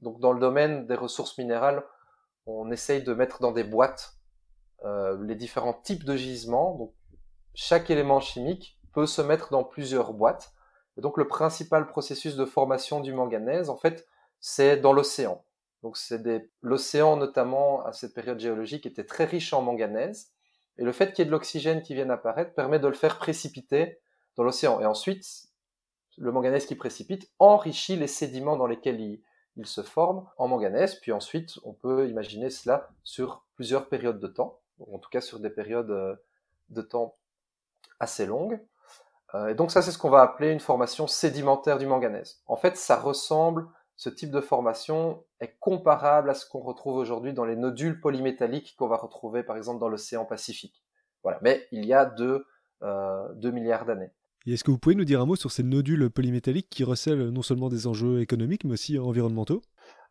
Donc, 0.03 0.21
dans 0.21 0.33
le 0.33 0.41
domaine 0.41 0.87
des 0.87 0.95
ressources 0.95 1.37
minérales, 1.37 1.85
on 2.47 2.71
essaye 2.71 3.03
de 3.03 3.13
mettre 3.13 3.41
dans 3.41 3.53
des 3.53 3.65
boîtes 3.65 4.15
euh, 4.85 5.23
les 5.25 5.35
différents 5.35 5.75
types 5.75 6.05
de 6.05 6.17
gisements. 6.17 6.77
Donc, 6.77 6.95
chaque 7.55 7.91
élément 7.91 8.21
chimique 8.21 8.80
peut 8.93 9.07
se 9.07 9.23
mettre 9.23 9.51
dans 9.51 9.65
plusieurs 9.65 10.13
boîtes. 10.13 10.53
Et 10.97 11.01
donc 11.01 11.17
le 11.17 11.29
principal 11.29 11.87
processus 11.87 12.37
de 12.37 12.45
formation 12.45 13.01
du 13.01 13.13
manganèse, 13.13 13.71
en 13.71 13.77
fait, 13.77 14.07
c'est 14.41 14.77
dans 14.77 14.93
l'océan. 14.93 15.45
Donc 15.83 15.97
c'est 15.97 16.23
des... 16.23 16.51
l'océan 16.63 17.17
notamment 17.17 17.85
à 17.85 17.93
cette 17.93 18.15
période 18.15 18.39
géologique 18.39 18.87
était 18.87 19.05
très 19.05 19.25
riche 19.25 19.53
en 19.53 19.63
manganèse. 19.63 20.33
Et 20.79 20.85
le 20.85 20.93
fait 20.93 21.13
qu'il 21.13 21.19
y 21.19 21.23
ait 21.23 21.27
de 21.27 21.31
l'oxygène 21.31 21.83
qui 21.83 21.95
vienne 21.95 22.11
apparaître 22.11 22.55
permet 22.55 22.79
de 22.79 22.89
le 22.89 22.95
faire 22.95 23.19
précipiter 23.19 23.99
dans 24.37 24.45
l'océan. 24.45 24.81
Et 24.81 24.87
ensuite, 24.87 25.51
le 26.17 26.33
manganèse 26.33 26.67
qui 26.67 26.75
précipite 26.75 27.31
enrichit 27.39 27.97
les 27.97 28.07
sédiments 28.07 28.57
dans 28.57 28.67
lesquels 28.67 29.01
il, 29.01 29.21
se 29.65 29.83
forme 29.83 30.27
en 30.39 30.49
manganèse. 30.49 30.95
Puis 30.95 31.13
ensuite, 31.13 31.59
on 31.65 31.75
peut 31.75 32.09
imaginer 32.09 32.49
cela 32.49 32.89
sur 33.05 33.45
plusieurs 33.57 33.91
périodes 33.91 34.19
de 34.19 34.27
temps, 34.27 34.59
ou 34.79 34.95
en 34.97 34.99
tout 34.99 35.11
cas 35.11 35.21
sur 35.21 35.39
des 35.39 35.51
périodes 35.51 35.91
euh, 35.91 36.17
de 36.71 36.81
temps 36.81 37.19
assez 37.99 38.25
longues. 38.25 38.59
Euh, 39.35 39.49
et 39.49 39.55
donc 39.55 39.71
ça, 39.71 39.83
c'est 39.83 39.93
ce 39.93 39.99
qu'on 39.99 40.11
va 40.11 40.23
appeler 40.23 40.51
une 40.51 40.61
formation 40.61 41.07
sédimentaire 41.07 41.79
du 41.79 41.87
manganèse. 41.87 42.43
En 42.47 42.57
fait, 42.57 42.77
ça 42.77 42.97
ressemble, 42.97 43.67
ce 43.97 44.09
type 44.09 44.31
de 44.31 44.41
formation 44.41 45.25
est 45.41 45.57
comparable 45.61 46.31
à 46.31 46.35
ce 46.35 46.49
qu'on 46.49 46.61
retrouve 46.61 46.97
aujourd'hui 46.97 47.33
dans 47.33 47.45
les 47.45 47.57
nodules 47.57 48.01
polymétalliques 48.01 48.75
qu'on 48.79 48.89
va 48.89 48.97
retrouver 48.97 49.43
par 49.43 49.57
exemple 49.57 49.81
dans 49.81 49.89
l'océan 49.89 50.25
Pacifique. 50.25 50.83
Voilà, 51.23 51.39
mais 51.43 51.67
il 51.71 51.85
y 51.85 51.93
a 51.93 52.07
deux, 52.07 52.47
euh, 52.83 53.53
milliards 53.53 53.85
d'années. 53.85 54.11
Et 54.47 54.55
est-ce 54.55 54.65
que 54.65 54.71
vous 54.71 54.79
pouvez 54.79 54.95
nous 54.95 55.05
dire 55.05 55.21
un 55.21 55.27
mot 55.27 55.37
sur 55.37 55.51
ces 55.51 55.63
nodules 55.63 56.09
polymétalliques 56.09 56.71
qui 56.71 56.83
recèlent 56.83 57.29
non 57.29 57.43
seulement 57.43 57.69
des 57.69 57.87
enjeux 57.87 58.21
économiques 58.21 58.65
mais 58.65 58.73
aussi 58.73 58.99
environnementaux? 58.99 59.61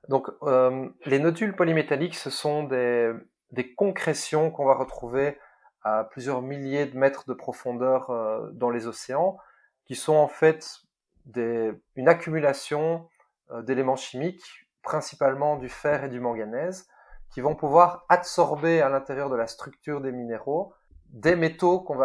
Donc 0.08 0.30
euh, 0.44 0.88
les 1.06 1.20
nodules 1.20 1.56
polymétalliques, 1.56 2.16
ce 2.16 2.30
sont 2.30 2.64
des, 2.64 3.12
des 3.52 3.74
concrétions 3.74 4.52
qu'on 4.52 4.66
va 4.66 4.76
retrouver 4.76 5.38
à 5.82 6.04
plusieurs 6.04 6.42
milliers 6.42 6.86
de 6.86 6.98
mètres 6.98 7.26
de 7.28 7.34
profondeur 7.34 8.10
euh, 8.10 8.50
dans 8.52 8.70
les 8.70 8.88
océans, 8.88 9.38
qui 9.86 9.96
sont 9.96 10.16
en 10.16 10.28
fait 10.28 10.82
des, 11.26 11.72
une 11.96 12.08
accumulation 12.08 13.08
euh, 13.52 13.62
d'éléments 13.62 13.96
chimiques, 13.96 14.68
principalement 14.84 15.58
du 15.58 15.70
fer 15.70 16.04
et 16.04 16.10
du 16.10 16.20
manganèse, 16.20 16.88
qui 17.32 17.42
vont 17.42 17.56
pouvoir 17.56 18.06
absorber 18.10 18.82
à 18.82 18.90
l'intérieur 18.90 19.30
de 19.30 19.36
la 19.36 19.48
structure 19.48 20.02
des 20.02 20.12
minéraux 20.12 20.74
des 21.12 21.36
métaux 21.36 21.80
qu'on 21.80 21.98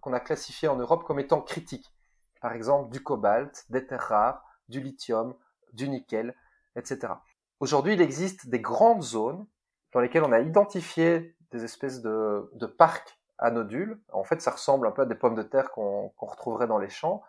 qu'on 0.00 0.12
a 0.12 0.20
classifiés 0.20 0.68
en 0.68 0.76
Europe 0.76 1.04
comme 1.04 1.20
étant 1.20 1.40
critiques. 1.40 1.92
par 2.40 2.52
exemple 2.52 2.90
du 2.90 3.02
cobalt, 3.02 3.64
des 3.70 3.86
terres 3.86 4.08
rares, 4.08 4.44
du 4.68 4.80
lithium, 4.80 5.34
du 5.72 5.88
nickel, 5.88 6.34
etc. 6.74 7.14
Aujourd'hui, 7.60 7.94
il 7.94 8.00
existe 8.00 8.48
des 8.48 8.60
grandes 8.60 9.02
zones 9.02 9.46
dans 9.92 10.00
lesquelles 10.00 10.24
on 10.24 10.32
a 10.32 10.40
identifié 10.40 11.36
des 11.52 11.62
espèces 11.64 12.02
de, 12.02 12.50
de 12.54 12.66
parcs 12.66 13.20
nodules. 13.50 14.00
En 14.12 14.24
fait, 14.24 14.40
ça 14.40 14.50
ressemble 14.50 14.86
un 14.86 14.90
peu 14.90 15.02
à 15.02 15.06
des 15.06 15.14
pommes 15.14 15.34
de 15.34 15.42
terre 15.42 15.70
qu'on 15.70 16.12
retrouverait 16.18 16.66
dans 16.66 16.78
les 16.78 16.88
champs. 16.88 17.22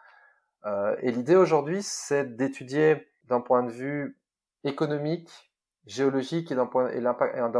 Euh, 0.66 0.96
et 1.02 1.12
l'idée 1.12 1.36
aujourd'hui, 1.36 1.84
c'est 1.84 2.36
d'étudier 2.36 3.08
d'un 3.26 3.42
point 3.42 3.64
de 3.64 3.72
vue 3.72 4.20
économique, 4.64 5.30
géologique 5.86 6.52
et 6.52 6.56
d'un 6.56 6.66
point, 6.66 6.90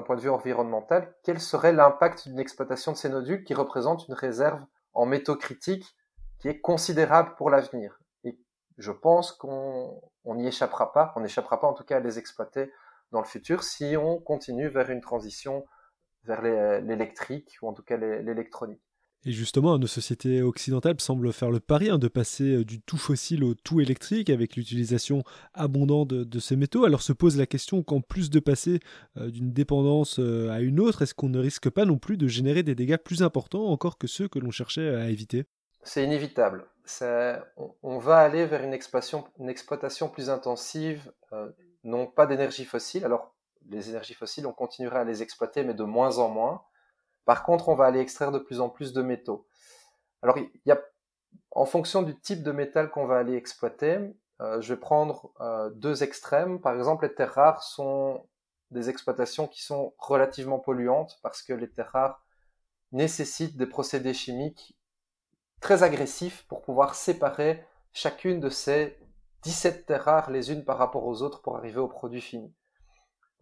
point 0.06 0.16
de 0.16 0.22
vue 0.22 0.30
environnemental, 0.30 1.14
quel 1.24 1.40
serait 1.40 1.74
l'impact 1.74 2.28
d'une 2.28 2.40
exploitation 2.40 2.94
de 2.94 2.98
ces 2.98 3.10
nodules 3.10 3.44
qui 3.44 3.54
représentent 3.54 4.08
une 4.08 4.14
réserve 4.14 4.64
en 4.94 5.06
métaux 5.06 5.36
critiques 5.36 5.96
qui 6.40 6.48
est 6.48 6.62
considérable 6.62 7.36
pour 7.36 7.50
l'avenir. 7.50 8.00
Et 8.24 8.38
je 8.78 8.92
pense 8.92 9.32
qu'on 9.34 10.02
n'y 10.26 10.48
échappera 10.48 10.94
pas, 10.94 11.14
on 11.16 11.22
n'échappera 11.22 11.60
pas 11.60 11.68
en 11.68 11.74
tout 11.74 11.84
cas 11.84 11.98
à 11.98 12.00
les 12.00 12.20
exploiter 12.20 12.72
dans 13.12 13.20
le 13.20 13.26
futur 13.26 13.64
si 13.64 13.96
on 13.98 14.20
continue 14.20 14.68
vers 14.68 14.90
une 14.90 15.02
transition 15.02 15.66
vers 16.26 16.42
l'électrique 16.42 17.58
ou 17.62 17.68
en 17.68 17.74
tout 17.74 17.84
cas 17.84 17.98
l'électronique. 17.98 18.82
Et 19.26 19.32
justement, 19.32 19.78
nos 19.78 19.88
sociétés 19.88 20.42
occidentales 20.42 21.00
semblent 21.00 21.32
faire 21.32 21.50
le 21.50 21.62
pari 21.62 21.90
hein, 21.90 21.98
de 21.98 22.10
passer 22.10 22.58
euh, 22.58 22.66
du 22.66 22.82
tout 22.82 22.98
fossile 22.98 23.46
au 23.46 23.54
tout 23.54 23.80
électrique 23.80 24.30
avec 24.30 24.58
l'utilisation 24.58 25.24
abondante 25.54 26.10
de, 26.10 26.40
ces 26.40 26.58
métaux. 26.58 26.84
Alors 26.84 27.02
se 27.02 27.14
pose 27.14 27.38
la 27.38 27.46
question 27.46 27.84
qu'en 27.84 28.02
plus 28.02 28.30
de 28.30 28.42
passer 28.42 28.82
euh, 29.18 29.30
d'une 29.30 29.54
dépendance 29.54 30.20
euh, 30.20 30.50
à 30.52 30.60
une 30.60 30.82
autre, 30.82 31.04
est-ce 31.04 31.14
qu'on 31.14 31.30
ne 31.30 31.40
risque 31.40 31.70
pas 31.70 31.86
non 31.86 31.98
plus 31.98 32.18
de 32.18 32.28
générer 32.28 32.64
des 32.64 32.76
dégâts 32.76 32.98
plus 32.98 33.24
importants 33.24 33.68
encore 33.68 33.98
que 33.98 34.08
ceux 34.08 34.28
que 34.28 34.40
l'on 34.40 34.52
cherchait 34.52 34.94
à 34.94 35.10
éviter? 35.10 35.46
C'est 35.84 36.04
inévitable. 36.04 36.66
on, 37.82 37.98
va 38.00 38.18
aller 38.18 38.46
vers 38.46 38.64
une 38.64 38.74
exploitation, 38.74 39.26
une 39.40 39.50
exploitation 39.50 40.10
plus 40.10 40.30
intensive, 40.30 41.12
non 41.84 42.08
pas 42.08 42.26
d'énergie 42.26 42.64
fossile. 42.64 43.04
Alors 43.04 43.33
les 43.70 43.90
énergies 43.90 44.14
fossiles, 44.14 44.48
on 44.48 44.54
continuera 44.54 45.00
à 45.00 45.04
les 45.04 45.22
exploiter, 45.22 45.64
mais 45.64 45.74
de 45.74 45.84
moins 45.84 46.18
en 46.18 46.30
moins 46.30 46.64
par 47.26 47.44
contre, 47.44 47.70
on 47.70 47.76
va 47.76 47.86
aller 47.86 48.00
extraire 48.00 48.32
de 48.32 48.40
plus 48.40 48.60
en 48.60 48.70
plus 48.70 48.94
de 48.94 49.02
métaux. 49.02 49.48
Alors, 50.22 50.38
y 50.38 50.72
a, 50.72 50.82
en 51.52 51.66
fonction 51.66 52.02
du 52.02 52.20
type 52.20 52.44
de 52.44 52.52
métal 52.52 52.90
qu'on 52.90 53.06
va 53.06 53.18
aller 53.18 53.36
exploiter, 53.36 54.00
euh, 54.42 54.62
je 54.62 54.74
vais 54.74 54.80
prendre 54.80 55.32
euh, 55.42 55.70
deux 55.72 56.04
extrêmes. 56.04 56.60
Par 56.60 56.76
exemple, 56.76 57.06
les 57.06 57.14
terres 57.14 57.34
rares 57.34 57.64
sont 57.64 58.28
des 58.72 58.90
exploitations 58.90 59.48
qui 59.48 59.62
sont 59.62 59.94
relativement 59.98 60.60
polluantes 60.60 61.20
parce 61.22 61.44
que 61.44 61.54
les 61.54 61.70
terres 61.70 61.92
rares 61.92 62.26
nécessitent 62.92 63.58
des 63.58 63.68
procédés 63.68 64.14
chimiques 64.14 64.78
très 65.62 65.84
agressifs 65.84 66.46
pour 66.48 66.62
pouvoir 66.62 66.96
séparer 66.96 67.66
chacune 67.94 68.40
de 68.40 68.50
ces 68.50 69.00
17 69.44 69.86
terres 69.86 70.04
rares 70.04 70.32
les 70.32 70.52
unes 70.52 70.66
par 70.66 70.78
rapport 70.78 71.06
aux 71.06 71.22
autres 71.22 71.42
pour 71.42 71.56
arriver 71.58 71.80
au 71.80 71.88
produit 71.88 72.22
fini. 72.22 72.54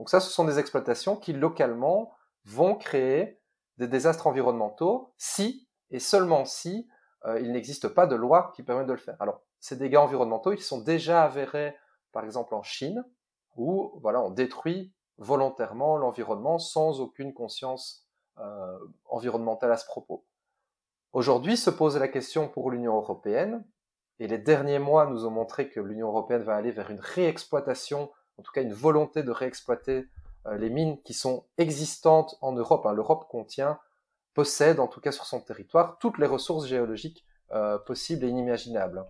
Donc 0.01 0.09
ça, 0.09 0.19
ce 0.19 0.31
sont 0.31 0.45
des 0.45 0.57
exploitations 0.57 1.15
qui 1.15 1.31
localement 1.31 2.11
vont 2.45 2.73
créer 2.73 3.39
des 3.77 3.87
désastres 3.87 4.25
environnementaux 4.25 5.13
si 5.19 5.69
et 5.91 5.99
seulement 5.99 6.43
si 6.43 6.89
euh, 7.25 7.39
il 7.39 7.51
n'existe 7.51 7.87
pas 7.87 8.07
de 8.07 8.15
loi 8.15 8.51
qui 8.55 8.63
permet 8.63 8.85
de 8.85 8.93
le 8.93 8.97
faire. 8.97 9.15
Alors, 9.19 9.43
ces 9.59 9.75
dégâts 9.75 9.97
environnementaux, 9.97 10.53
ils 10.53 10.59
sont 10.59 10.81
déjà 10.81 11.23
avérés, 11.23 11.77
par 12.13 12.25
exemple 12.25 12.55
en 12.55 12.63
Chine, 12.63 13.05
où 13.57 13.91
voilà, 14.01 14.23
on 14.23 14.31
détruit 14.31 14.91
volontairement 15.19 15.97
l'environnement 15.97 16.57
sans 16.57 16.99
aucune 16.99 17.31
conscience 17.31 18.07
euh, 18.39 18.79
environnementale 19.05 19.71
à 19.71 19.77
ce 19.77 19.85
propos. 19.85 20.25
Aujourd'hui 21.13 21.57
se 21.57 21.69
pose 21.69 21.95
la 21.95 22.07
question 22.07 22.47
pour 22.47 22.71
l'Union 22.71 22.95
européenne, 22.95 23.63
et 24.17 24.27
les 24.27 24.39
derniers 24.39 24.79
mois 24.79 25.05
nous 25.05 25.27
ont 25.27 25.31
montré 25.31 25.69
que 25.69 25.79
l'Union 25.79 26.07
européenne 26.07 26.41
va 26.41 26.55
aller 26.55 26.71
vers 26.71 26.89
une 26.89 26.99
réexploitation, 26.99 28.09
en 28.37 28.43
tout 28.43 28.51
cas 28.51 28.61
une 28.61 28.73
volonté 28.73 29.23
de 29.23 29.31
réexploiter 29.31 30.07
euh, 30.47 30.57
les 30.57 30.69
mines 30.69 31.01
qui 31.03 31.13
sont 31.13 31.45
existantes 31.57 32.35
en 32.41 32.53
Europe. 32.53 32.85
Hein. 32.85 32.93
L'Europe 32.93 33.27
contient, 33.29 33.79
possède 34.33 34.79
en 34.79 34.87
tout 34.87 35.01
cas 35.01 35.11
sur 35.11 35.25
son 35.25 35.41
territoire 35.41 35.97
toutes 35.99 36.17
les 36.17 36.25
ressources 36.25 36.67
géologiques 36.67 37.25
euh, 37.51 37.77
possibles 37.77 38.25
et 38.25 38.29
inimaginables. 38.29 39.05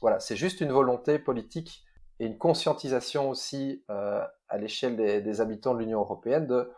Voilà, 0.00 0.20
c'est 0.20 0.36
juste 0.36 0.60
une 0.60 0.70
volonté 0.70 1.18
politique 1.18 1.84
et 2.20 2.26
une 2.26 2.38
conscientisation 2.38 3.30
aussi 3.30 3.84
euh, 3.90 4.24
à 4.48 4.58
l'échelle 4.58 4.96
des, 4.96 5.40
habitants 5.40 5.74
de 5.74 5.80
l'Union 5.80 6.00
européenne 6.00 6.46
de 6.46 6.70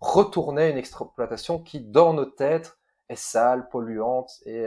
retourner 0.00 0.70
une 0.70 0.76
exploitation 0.76 1.58
qui, 1.58 1.80
dans 1.80 2.14
nos 2.14 2.24
têtes, 2.24 2.78
est 3.08 3.16
sale, 3.16 3.68
polluante 3.68 4.30
et, 4.44 4.66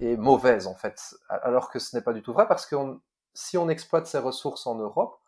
et 0.00 0.16
mauvaise 0.16 0.66
en 0.66 0.74
fait. 0.74 0.98
Alors 1.28 1.70
que 1.70 1.78
ce 1.78 1.94
n'est 1.94 2.02
pas 2.02 2.12
du 2.12 2.22
tout 2.22 2.32
vrai 2.32 2.46
parce 2.48 2.64
que 2.64 2.76
si 3.34 3.58
on 3.58 3.68
exploite 3.68 4.06
ces 4.06 4.18
ressources 4.18 4.66
en 4.66 4.76
Europe, 4.76 5.18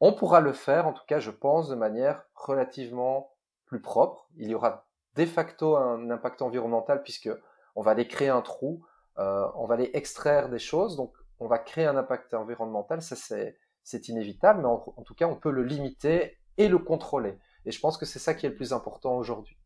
on 0.00 0.12
pourra 0.12 0.40
le 0.40 0.52
faire, 0.52 0.86
en 0.86 0.92
tout 0.92 1.04
cas, 1.06 1.18
je 1.18 1.30
pense, 1.30 1.68
de 1.68 1.74
manière 1.74 2.22
relativement 2.34 3.32
plus 3.66 3.80
propre. 3.80 4.28
Il 4.36 4.48
y 4.48 4.54
aura 4.54 4.86
de 5.16 5.26
facto 5.26 5.76
un 5.76 6.10
impact 6.10 6.42
environnemental 6.42 7.02
puisque 7.02 7.30
on 7.76 7.82
va 7.82 7.92
aller 7.92 8.08
créer 8.08 8.28
un 8.28 8.42
trou, 8.42 8.84
euh, 9.18 9.46
on 9.54 9.66
va 9.66 9.74
aller 9.74 9.90
extraire 9.94 10.48
des 10.48 10.58
choses, 10.58 10.96
donc 10.96 11.12
on 11.38 11.46
va 11.46 11.58
créer 11.58 11.86
un 11.86 11.96
impact 11.96 12.34
environnemental. 12.34 13.02
Ça, 13.02 13.16
c'est 13.16 14.08
inévitable, 14.08 14.60
mais 14.60 14.68
en, 14.68 15.02
tout 15.04 15.14
cas, 15.14 15.26
on 15.26 15.36
peut 15.36 15.50
le 15.50 15.64
limiter 15.64 16.38
et 16.58 16.68
le 16.68 16.78
contrôler. 16.78 17.38
Et 17.66 17.72
je 17.72 17.80
pense 17.80 17.98
que 17.98 18.06
c'est 18.06 18.18
ça 18.18 18.34
qui 18.34 18.46
est 18.46 18.50
le 18.50 18.56
plus 18.56 18.72
important 18.72 19.16
aujourd'hui. 19.16 19.58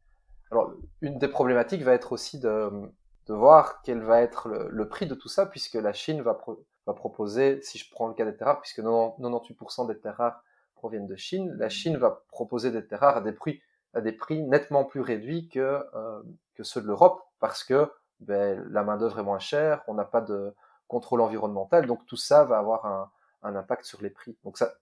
Alors, 0.50 0.72
une 1.00 1.18
des 1.18 1.28
problématiques 1.28 1.82
va 1.82 1.92
être 1.92 2.12
aussi 2.12 2.38
de, 2.38 2.70
voir 3.28 3.82
quel 3.82 4.02
va 4.02 4.20
être 4.20 4.48
le, 4.48 4.88
prix 4.88 5.06
de 5.06 5.14
tout 5.14 5.28
ça, 5.28 5.46
puisque 5.46 5.74
la 5.74 5.92
Chine 5.92 6.22
va, 6.22 6.38
va 6.86 6.94
proposer, 6.94 7.60
si 7.62 7.78
je 7.78 7.90
prends 7.90 8.08
le 8.08 8.14
cas 8.14 8.24
des 8.24 8.36
terres 8.36 8.48
rares, 8.48 8.60
puisque 8.60 8.80
98% 8.80 9.86
des 9.86 9.98
terres 9.98 10.16
rares 10.16 10.42
proviennent 10.74 11.06
de 11.06 11.16
Chine, 11.16 11.54
la 11.58 11.68
Chine 11.68 11.96
va 11.96 12.22
proposer 12.28 12.70
des 12.70 12.86
terres 12.86 13.00
rares 13.00 13.16
à 13.18 13.20
des 13.20 13.32
prix, 13.32 13.62
à 13.94 14.00
des 14.00 14.12
prix 14.12 14.42
nettement 14.42 14.84
plus 14.84 15.00
réduits 15.00 15.48
que, 15.48 15.84
euh, 15.94 16.22
que 16.54 16.62
ceux 16.62 16.82
de 16.82 16.86
l'Europe, 16.86 17.22
parce 17.40 17.64
que 17.64 17.90
ben, 18.20 18.64
la 18.70 18.82
main-d'œuvre 18.82 19.18
est 19.18 19.24
moins 19.24 19.38
chère, 19.38 19.82
on 19.88 19.94
n'a 19.94 20.04
pas 20.04 20.20
de 20.20 20.54
contrôle 20.88 21.20
environnemental, 21.20 21.86
donc 21.86 22.04
tout 22.06 22.16
ça 22.16 22.44
va 22.44 22.58
avoir 22.58 22.84
un, 22.86 23.10
un 23.42 23.56
impact 23.56 23.84
sur 23.84 24.02
les 24.02 24.10
prix. 24.10 24.36
Donc 24.44 24.58
ça, 24.58 24.74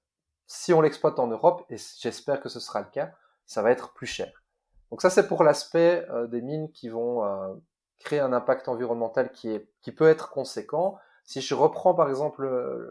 si 0.46 0.72
on 0.72 0.80
l'exploite 0.80 1.18
en 1.18 1.26
Europe, 1.26 1.64
et 1.68 1.76
j'espère 1.98 2.40
que 2.40 2.48
ce 2.48 2.60
sera 2.60 2.80
le 2.80 2.86
cas, 2.86 3.12
ça 3.46 3.62
va 3.62 3.70
être 3.70 3.92
plus 3.92 4.06
cher. 4.06 4.42
Donc 4.90 5.02
ça, 5.02 5.10
c'est 5.10 5.26
pour 5.26 5.42
l'aspect 5.44 6.06
euh, 6.10 6.26
des 6.26 6.42
mines 6.42 6.70
qui 6.70 6.88
vont 6.88 7.24
euh, 7.24 7.54
créer 7.98 8.20
un 8.20 8.32
impact 8.32 8.68
environnemental 8.68 9.32
qui, 9.32 9.50
est, 9.50 9.68
qui 9.80 9.92
peut 9.92 10.08
être 10.08 10.30
conséquent, 10.30 10.98
si 11.24 11.40
je 11.40 11.54
reprends 11.54 11.94
par 11.94 12.08
exemple 12.08 12.44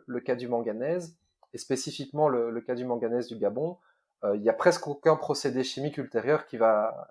le, 0.06 0.20
cas 0.20 0.36
du 0.36 0.48
manganèse, 0.48 1.18
et 1.54 1.58
spécifiquement 1.58 2.30
le, 2.30 2.62
cas 2.62 2.76
du 2.76 2.86
manganèse 2.86 3.28
du 3.28 3.38
Gabon, 3.38 3.78
euh, 4.24 4.36
il 4.36 4.42
n'y 4.42 4.50
a 4.50 4.54
presque 4.54 4.88
aucun 4.88 5.16
procédé 5.16 5.64
chimique 5.64 5.98
ultérieur 5.98 6.46
qui 6.46 6.58
va, 6.58 7.08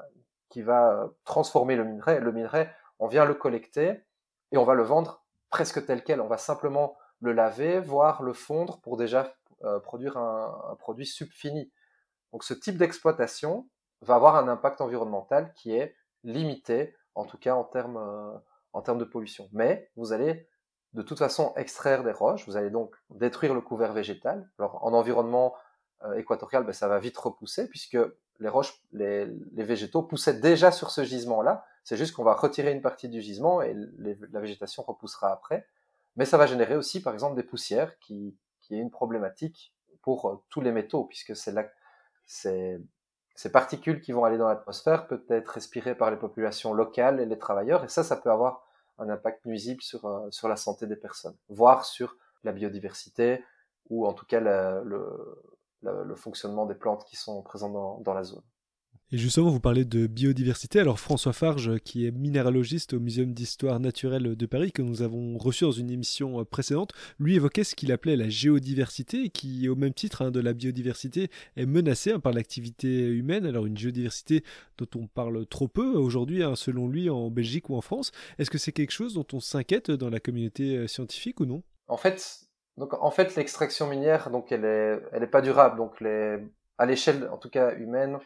qui 0.48 0.62
va 0.62 1.10
transformer 1.24 1.76
le 1.76 1.84
minerai. 1.84 2.20
Le 2.20 2.32
minerai, 2.32 2.70
on 2.98 3.06
vient 3.06 3.24
le 3.24 3.34
collecter 3.34 4.02
et 4.52 4.58
on 4.58 4.64
va 4.64 4.74
le 4.74 4.82
vendre 4.82 5.24
presque 5.50 5.84
tel 5.84 6.04
quel. 6.04 6.20
On 6.20 6.28
va 6.28 6.38
simplement 6.38 6.96
le 7.20 7.32
laver, 7.32 7.80
voire 7.80 8.22
le 8.22 8.32
fondre 8.32 8.80
pour 8.80 8.96
déjà 8.96 9.34
euh, 9.64 9.78
produire 9.78 10.16
un, 10.16 10.76
produit 10.78 11.06
subfini. 11.06 11.70
Donc 12.32 12.44
ce 12.44 12.54
type 12.54 12.76
d'exploitation 12.76 13.68
va 14.00 14.14
avoir 14.14 14.36
un 14.36 14.48
impact 14.48 14.80
environnemental 14.80 15.52
qui 15.54 15.72
est 15.74 15.94
limité, 16.24 16.96
en 17.14 17.24
tout 17.24 17.38
cas 17.38 17.54
en 17.54 17.64
termes, 17.64 17.98
euh, 17.98 18.38
en 18.72 18.82
termes 18.82 18.98
de 18.98 19.04
pollution. 19.04 19.48
Mais 19.52 19.90
vous 19.96 20.12
allez 20.12 20.48
de 20.94 21.02
toute 21.02 21.18
façon 21.18 21.52
extraire 21.56 22.02
des 22.02 22.12
roches, 22.12 22.46
vous 22.46 22.56
allez 22.56 22.70
donc 22.70 22.94
détruire 23.10 23.54
le 23.54 23.60
couvert 23.60 23.92
végétal. 23.92 24.48
Alors 24.58 24.84
en 24.84 24.92
environnement 24.92 25.54
euh, 26.04 26.14
équatorial, 26.14 26.64
ben, 26.64 26.72
ça 26.72 26.88
va 26.88 26.98
vite 26.98 27.16
repousser 27.16 27.68
puisque 27.68 27.98
les 28.40 28.48
roches, 28.48 28.82
les, 28.92 29.26
végétaux 29.52 30.02
poussaient 30.02 30.40
déjà 30.40 30.72
sur 30.72 30.90
ce 30.90 31.04
gisement-là. 31.04 31.64
C'est 31.84 31.96
juste 31.96 32.14
qu'on 32.14 32.24
va 32.24 32.34
retirer 32.34 32.72
une 32.72 32.82
partie 32.82 33.08
du 33.08 33.20
gisement 33.20 33.62
et 33.62 33.74
la 33.98 34.40
végétation 34.40 34.82
repoussera 34.82 35.32
après. 35.32 35.66
Mais 36.16 36.24
ça 36.24 36.38
va 36.38 36.46
générer 36.46 36.76
aussi, 36.76 37.02
par 37.02 37.12
exemple, 37.12 37.36
des 37.36 37.42
poussières 37.42 37.98
qui, 37.98 38.36
est 38.70 38.76
une 38.76 38.90
problématique 38.90 39.74
pour 40.02 40.28
euh, 40.28 40.42
tous 40.48 40.60
les 40.60 40.72
métaux 40.72 41.04
puisque 41.04 41.36
c'est 41.36 41.52
là, 41.52 41.68
c'est 42.24 42.80
ces 43.34 43.50
particules 43.50 44.00
qui 44.00 44.12
vont 44.12 44.24
aller 44.24 44.38
dans 44.38 44.48
l'atmosphère 44.48 45.06
peuvent 45.06 45.24
être 45.30 45.48
respirées 45.48 45.94
par 45.94 46.10
les 46.10 46.16
populations 46.16 46.74
locales 46.74 47.20
et 47.20 47.26
les 47.26 47.38
travailleurs, 47.38 47.84
et 47.84 47.88
ça, 47.88 48.04
ça 48.04 48.16
peut 48.16 48.30
avoir 48.30 48.66
un 49.00 49.08
impact 49.08 49.44
nuisible 49.46 49.82
sur, 49.82 50.04
euh, 50.06 50.30
sur 50.30 50.48
la 50.48 50.56
santé 50.56 50.86
des 50.86 50.96
personnes, 50.96 51.36
voire 51.48 51.84
sur 51.84 52.16
la 52.44 52.52
biodiversité 52.52 53.44
ou 53.88 54.06
en 54.06 54.12
tout 54.12 54.26
cas 54.26 54.40
le, 54.40 54.82
le, 55.82 56.14
fonctionnement 56.14 56.66
des 56.66 56.74
plantes 56.74 57.04
qui 57.04 57.16
sont 57.16 57.42
présentes 57.42 57.72
dans, 57.72 57.98
dans 58.00 58.14
la 58.14 58.22
zone. 58.22 58.42
Et 59.12 59.18
justement, 59.18 59.50
vous 59.50 59.58
parlez 59.58 59.84
de 59.84 60.06
biodiversité. 60.06 60.78
Alors 60.78 61.00
François 61.00 61.32
Farge, 61.32 61.80
qui 61.80 62.06
est 62.06 62.12
minéralogiste 62.12 62.92
au 62.92 63.00
Muséum 63.00 63.32
d'histoire 63.32 63.80
naturelle 63.80 64.36
de 64.36 64.46
Paris, 64.46 64.70
que 64.70 64.82
nous 64.82 65.02
avons 65.02 65.36
reçu 65.36 65.64
dans 65.64 65.72
une 65.72 65.90
émission 65.90 66.44
précédente, 66.44 66.92
lui 67.18 67.34
évoquait 67.34 67.64
ce 67.64 67.74
qu'il 67.74 67.90
appelait 67.90 68.14
la 68.14 68.28
géodiversité, 68.28 69.28
qui, 69.30 69.68
au 69.68 69.74
même 69.74 69.94
titre 69.94 70.22
hein, 70.22 70.30
de 70.30 70.38
la 70.38 70.52
biodiversité, 70.52 71.28
est 71.56 71.66
menacée 71.66 72.12
hein, 72.12 72.20
par 72.20 72.32
l'activité 72.32 73.08
humaine. 73.08 73.46
Alors 73.46 73.66
une 73.66 73.76
géodiversité 73.76 74.44
dont 74.78 74.86
on 74.94 75.08
parle 75.08 75.44
trop 75.46 75.66
peu 75.66 75.96
aujourd'hui, 75.96 76.44
hein, 76.44 76.54
selon 76.54 76.86
lui, 76.86 77.10
en 77.10 77.30
Belgique 77.30 77.68
ou 77.68 77.74
en 77.74 77.80
France. 77.80 78.12
Est-ce 78.38 78.50
que 78.50 78.58
c'est 78.58 78.70
quelque 78.70 78.92
chose 78.92 79.14
dont 79.14 79.26
on 79.32 79.40
s'inquiète 79.40 79.90
dans 79.90 80.08
la 80.08 80.20
communauté 80.20 80.76
euh, 80.76 80.86
scientifique 80.86 81.40
ou 81.40 81.46
non? 81.46 81.64
En 81.88 81.96
fait, 81.96 82.46
l'extraction 83.36 83.88
minière, 83.88 84.30
elle 84.50 84.64
est, 84.64 85.00
elle 85.10 85.24
est 85.24 85.26
pas 85.26 85.42
durable. 85.42 85.78
Donc 85.78 86.00
les, 86.00 86.38
à 86.78 86.86
l'échelle, 86.86 87.28
en 87.32 87.38
tout 87.38 87.50
cas 87.50 87.74
humaine 87.74 88.14
euh, 88.14 88.18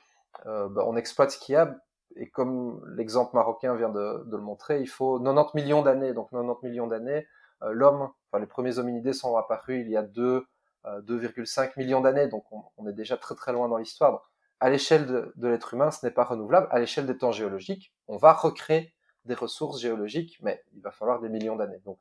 bah, 0.44 0.84
on 0.86 0.96
exploite 0.96 1.30
ce 1.30 1.38
qu'il 1.38 1.54
y 1.54 1.56
a. 1.56 1.76
Et 2.16 2.30
comme 2.30 2.82
l'exemple 2.96 3.34
marocain 3.34 3.74
vient 3.74 3.88
de, 3.88 4.24
le 4.30 4.38
montrer, 4.38 4.80
il 4.80 4.88
faut 4.88 5.18
90 5.18 5.56
millions 5.56 5.82
d'années. 5.82 6.12
Donc 6.12 6.30
90 6.30 6.66
millions 6.66 6.86
d'années, 6.86 7.26
euh, 7.62 7.72
l'homme, 7.72 8.10
enfin 8.30 8.40
les 8.40 8.46
premiers 8.46 8.78
hominidés 8.78 9.12
sont 9.12 9.36
apparus 9.36 9.82
il 9.84 9.90
y 9.90 9.96
a 9.96 10.02
2, 10.02 10.46
2,5 10.84 11.60
euh, 11.60 11.70
millions 11.76 12.00
d'années. 12.00 12.28
Donc 12.28 12.44
on, 12.76 12.88
est 12.88 12.92
déjà 12.92 13.16
très 13.16 13.34
très 13.34 13.52
loin 13.52 13.68
dans 13.68 13.78
l'histoire. 13.78 14.30
À 14.60 14.70
l'échelle 14.70 15.06
de, 15.06 15.48
l'être 15.48 15.74
humain, 15.74 15.90
ce 15.90 16.06
n'est 16.06 16.12
pas 16.12 16.24
renouvelable. 16.24 16.68
À 16.70 16.78
l'échelle 16.78 17.06
des 17.06 17.18
temps 17.18 17.32
géologiques, 17.32 17.92
on 18.06 18.16
va 18.16 18.32
recréer 18.32 18.94
des 19.24 19.34
ressources 19.34 19.80
géologiques, 19.80 20.38
mais 20.40 20.62
il 20.74 20.82
va 20.82 20.90
falloir 20.90 21.20
des 21.20 21.28
millions 21.28 21.56
d'années. 21.56 21.80
Donc 21.84 21.98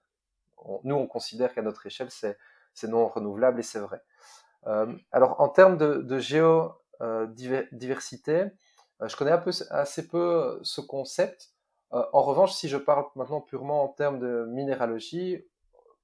nous, 0.84 0.96
on 0.96 1.08
considère 1.08 1.54
qu'à 1.54 1.62
notre 1.62 1.86
échelle, 1.88 2.10
c'est 2.12 2.88
non 2.88 3.08
renouvelable 3.08 3.60
et 3.60 3.64
c'est 3.64 3.80
vrai. 3.80 4.02
alors 5.12 5.42
en 5.42 5.50
termes 5.50 5.78
de, 5.78 5.96
de 5.96 6.20
géo 6.20 6.72
euh, 7.02 7.28
diversité. 7.72 8.46
Euh, 9.02 9.08
je 9.08 9.18
connais 9.18 9.32
assez 9.72 10.08
peu 10.08 10.18
euh, 10.18 10.60
ce 10.64 10.82
concept. 10.82 11.50
en 11.92 12.22
revanche, 12.22 12.54
si 12.54 12.70
je 12.70 12.78
parle 12.78 13.06
maintenant 13.16 13.42
purement 13.42 13.84
en 13.84 13.88
termes 13.88 14.20
de 14.20 14.46
minéralogie, 14.50 15.44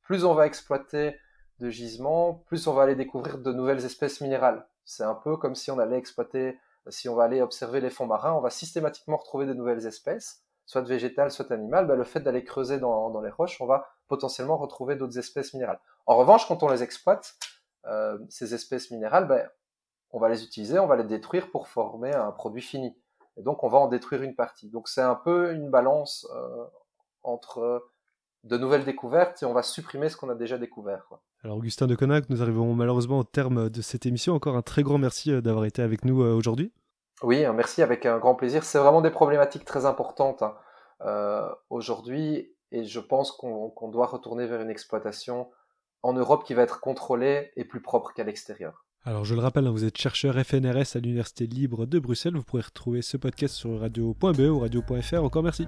plus 0.01 0.25
on 0.25 0.33
va 0.33 0.45
exploiter 0.45 1.15
de 1.59 1.69
gisements, 1.69 2.43
plus 2.47 2.67
on 2.67 2.73
va 2.73 2.83
aller 2.83 2.95
découvrir 2.95 3.37
de 3.37 3.51
nouvelles 3.51 3.85
espèces 3.85 4.21
minérales. 4.21 4.67
C'est 4.85 5.03
un 5.03 5.15
peu 5.15 5.37
comme 5.37 5.55
si 5.55 5.71
on 5.71 5.79
allait 5.79 5.97
exploiter, 5.97 6.59
si 6.89 7.09
on 7.09 7.15
va 7.15 7.23
aller 7.25 7.41
observer 7.41 7.81
les 7.81 7.89
fonds 7.89 8.07
marins, 8.07 8.33
on 8.33 8.41
va 8.41 8.49
systématiquement 8.49 9.17
retrouver 9.17 9.45
de 9.45 9.53
nouvelles 9.53 9.85
espèces, 9.85 10.43
soit 10.65 10.81
végétales, 10.81 11.31
soit 11.31 11.51
animales. 11.51 11.87
Ben, 11.87 11.95
le 11.95 12.03
fait 12.03 12.21
d'aller 12.21 12.43
creuser 12.43 12.79
dans, 12.79 13.21
les 13.21 13.29
roches, 13.29 13.61
on 13.61 13.65
va 13.65 13.87
potentiellement 14.07 14.57
retrouver 14.57 14.95
d'autres 14.95 15.17
espèces 15.17 15.53
minérales. 15.53 15.79
En 16.05 16.17
revanche, 16.17 16.47
quand 16.47 16.63
on 16.63 16.69
les 16.69 16.83
exploite, 16.83 17.35
ces 18.29 18.53
espèces 18.53 18.91
minérales, 18.91 19.27
ben, 19.27 19.47
on 20.11 20.19
va 20.19 20.29
les 20.29 20.43
utiliser, 20.43 20.79
on 20.79 20.87
va 20.87 20.95
les 20.95 21.03
détruire 21.03 21.51
pour 21.51 21.67
former 21.67 22.13
un 22.13 22.31
produit 22.31 22.61
fini. 22.61 22.95
Et 23.37 23.43
donc, 23.43 23.63
on 23.63 23.69
va 23.69 23.77
en 23.77 23.87
détruire 23.87 24.21
une 24.21 24.35
partie. 24.35 24.69
Donc, 24.69 24.87
c'est 24.87 25.01
un 25.01 25.15
peu 25.15 25.53
une 25.53 25.69
balance 25.69 26.27
euh, 26.35 26.65
entre 27.23 27.87
de 28.43 28.57
nouvelles 28.57 28.85
découvertes 28.85 29.43
et 29.43 29.45
on 29.45 29.53
va 29.53 29.63
supprimer 29.63 30.09
ce 30.09 30.17
qu'on 30.17 30.29
a 30.29 30.35
déjà 30.35 30.57
découvert. 30.57 31.09
Alors, 31.43 31.57
Augustin 31.57 31.87
de 31.87 31.95
Connac, 31.95 32.29
nous 32.29 32.41
arrivons 32.41 32.73
malheureusement 32.73 33.19
au 33.19 33.23
terme 33.23 33.69
de 33.69 33.81
cette 33.81 34.05
émission. 34.05 34.33
Encore 34.33 34.55
un 34.55 34.61
très 34.61 34.83
grand 34.83 34.97
merci 34.97 35.31
euh, 35.31 35.41
d'avoir 35.41 35.65
été 35.65 35.81
avec 35.81 36.05
nous 36.05 36.23
euh, 36.23 36.33
aujourd'hui. 36.33 36.73
Oui, 37.21 37.45
merci, 37.53 37.81
avec 37.81 38.05
un 38.05 38.17
grand 38.17 38.35
plaisir. 38.35 38.63
C'est 38.63 38.79
vraiment 38.79 39.01
des 39.01 39.11
problématiques 39.11 39.65
très 39.65 39.85
importantes 39.85 40.41
hein, 40.41 41.51
aujourd'hui 41.69 42.55
et 42.71 42.85
je 42.85 42.99
pense 42.99 43.31
qu'on 43.33 43.89
doit 43.89 44.05
retourner 44.05 44.47
vers 44.47 44.61
une 44.61 44.69
exploitation 44.69 45.49
en 46.01 46.13
Europe 46.13 46.45
qui 46.45 46.53
va 46.53 46.61
être 46.61 46.79
contrôlée 46.79 47.51
et 47.57 47.65
plus 47.65 47.81
propre 47.81 48.13
qu'à 48.13 48.23
l'extérieur. 48.23 48.85
Alors 49.05 49.23
je 49.25 49.33
le 49.33 49.39
rappelle, 49.39 49.65
hein, 49.65 49.71
vous 49.71 49.85
êtes 49.85 49.97
chercheur 49.97 50.35
FNRS 50.35 50.95
à 50.95 50.99
l'Université 50.99 51.47
libre 51.47 51.85
de 51.85 51.99
Bruxelles. 51.99 52.35
Vous 52.35 52.43
pourrez 52.43 52.61
retrouver 52.61 53.01
ce 53.01 53.17
podcast 53.17 53.55
sur 53.55 53.79
radio.be 53.79 54.39
ou 54.39 54.59
radio.fr. 54.59 55.23
Encore 55.23 55.43
merci. 55.43 55.67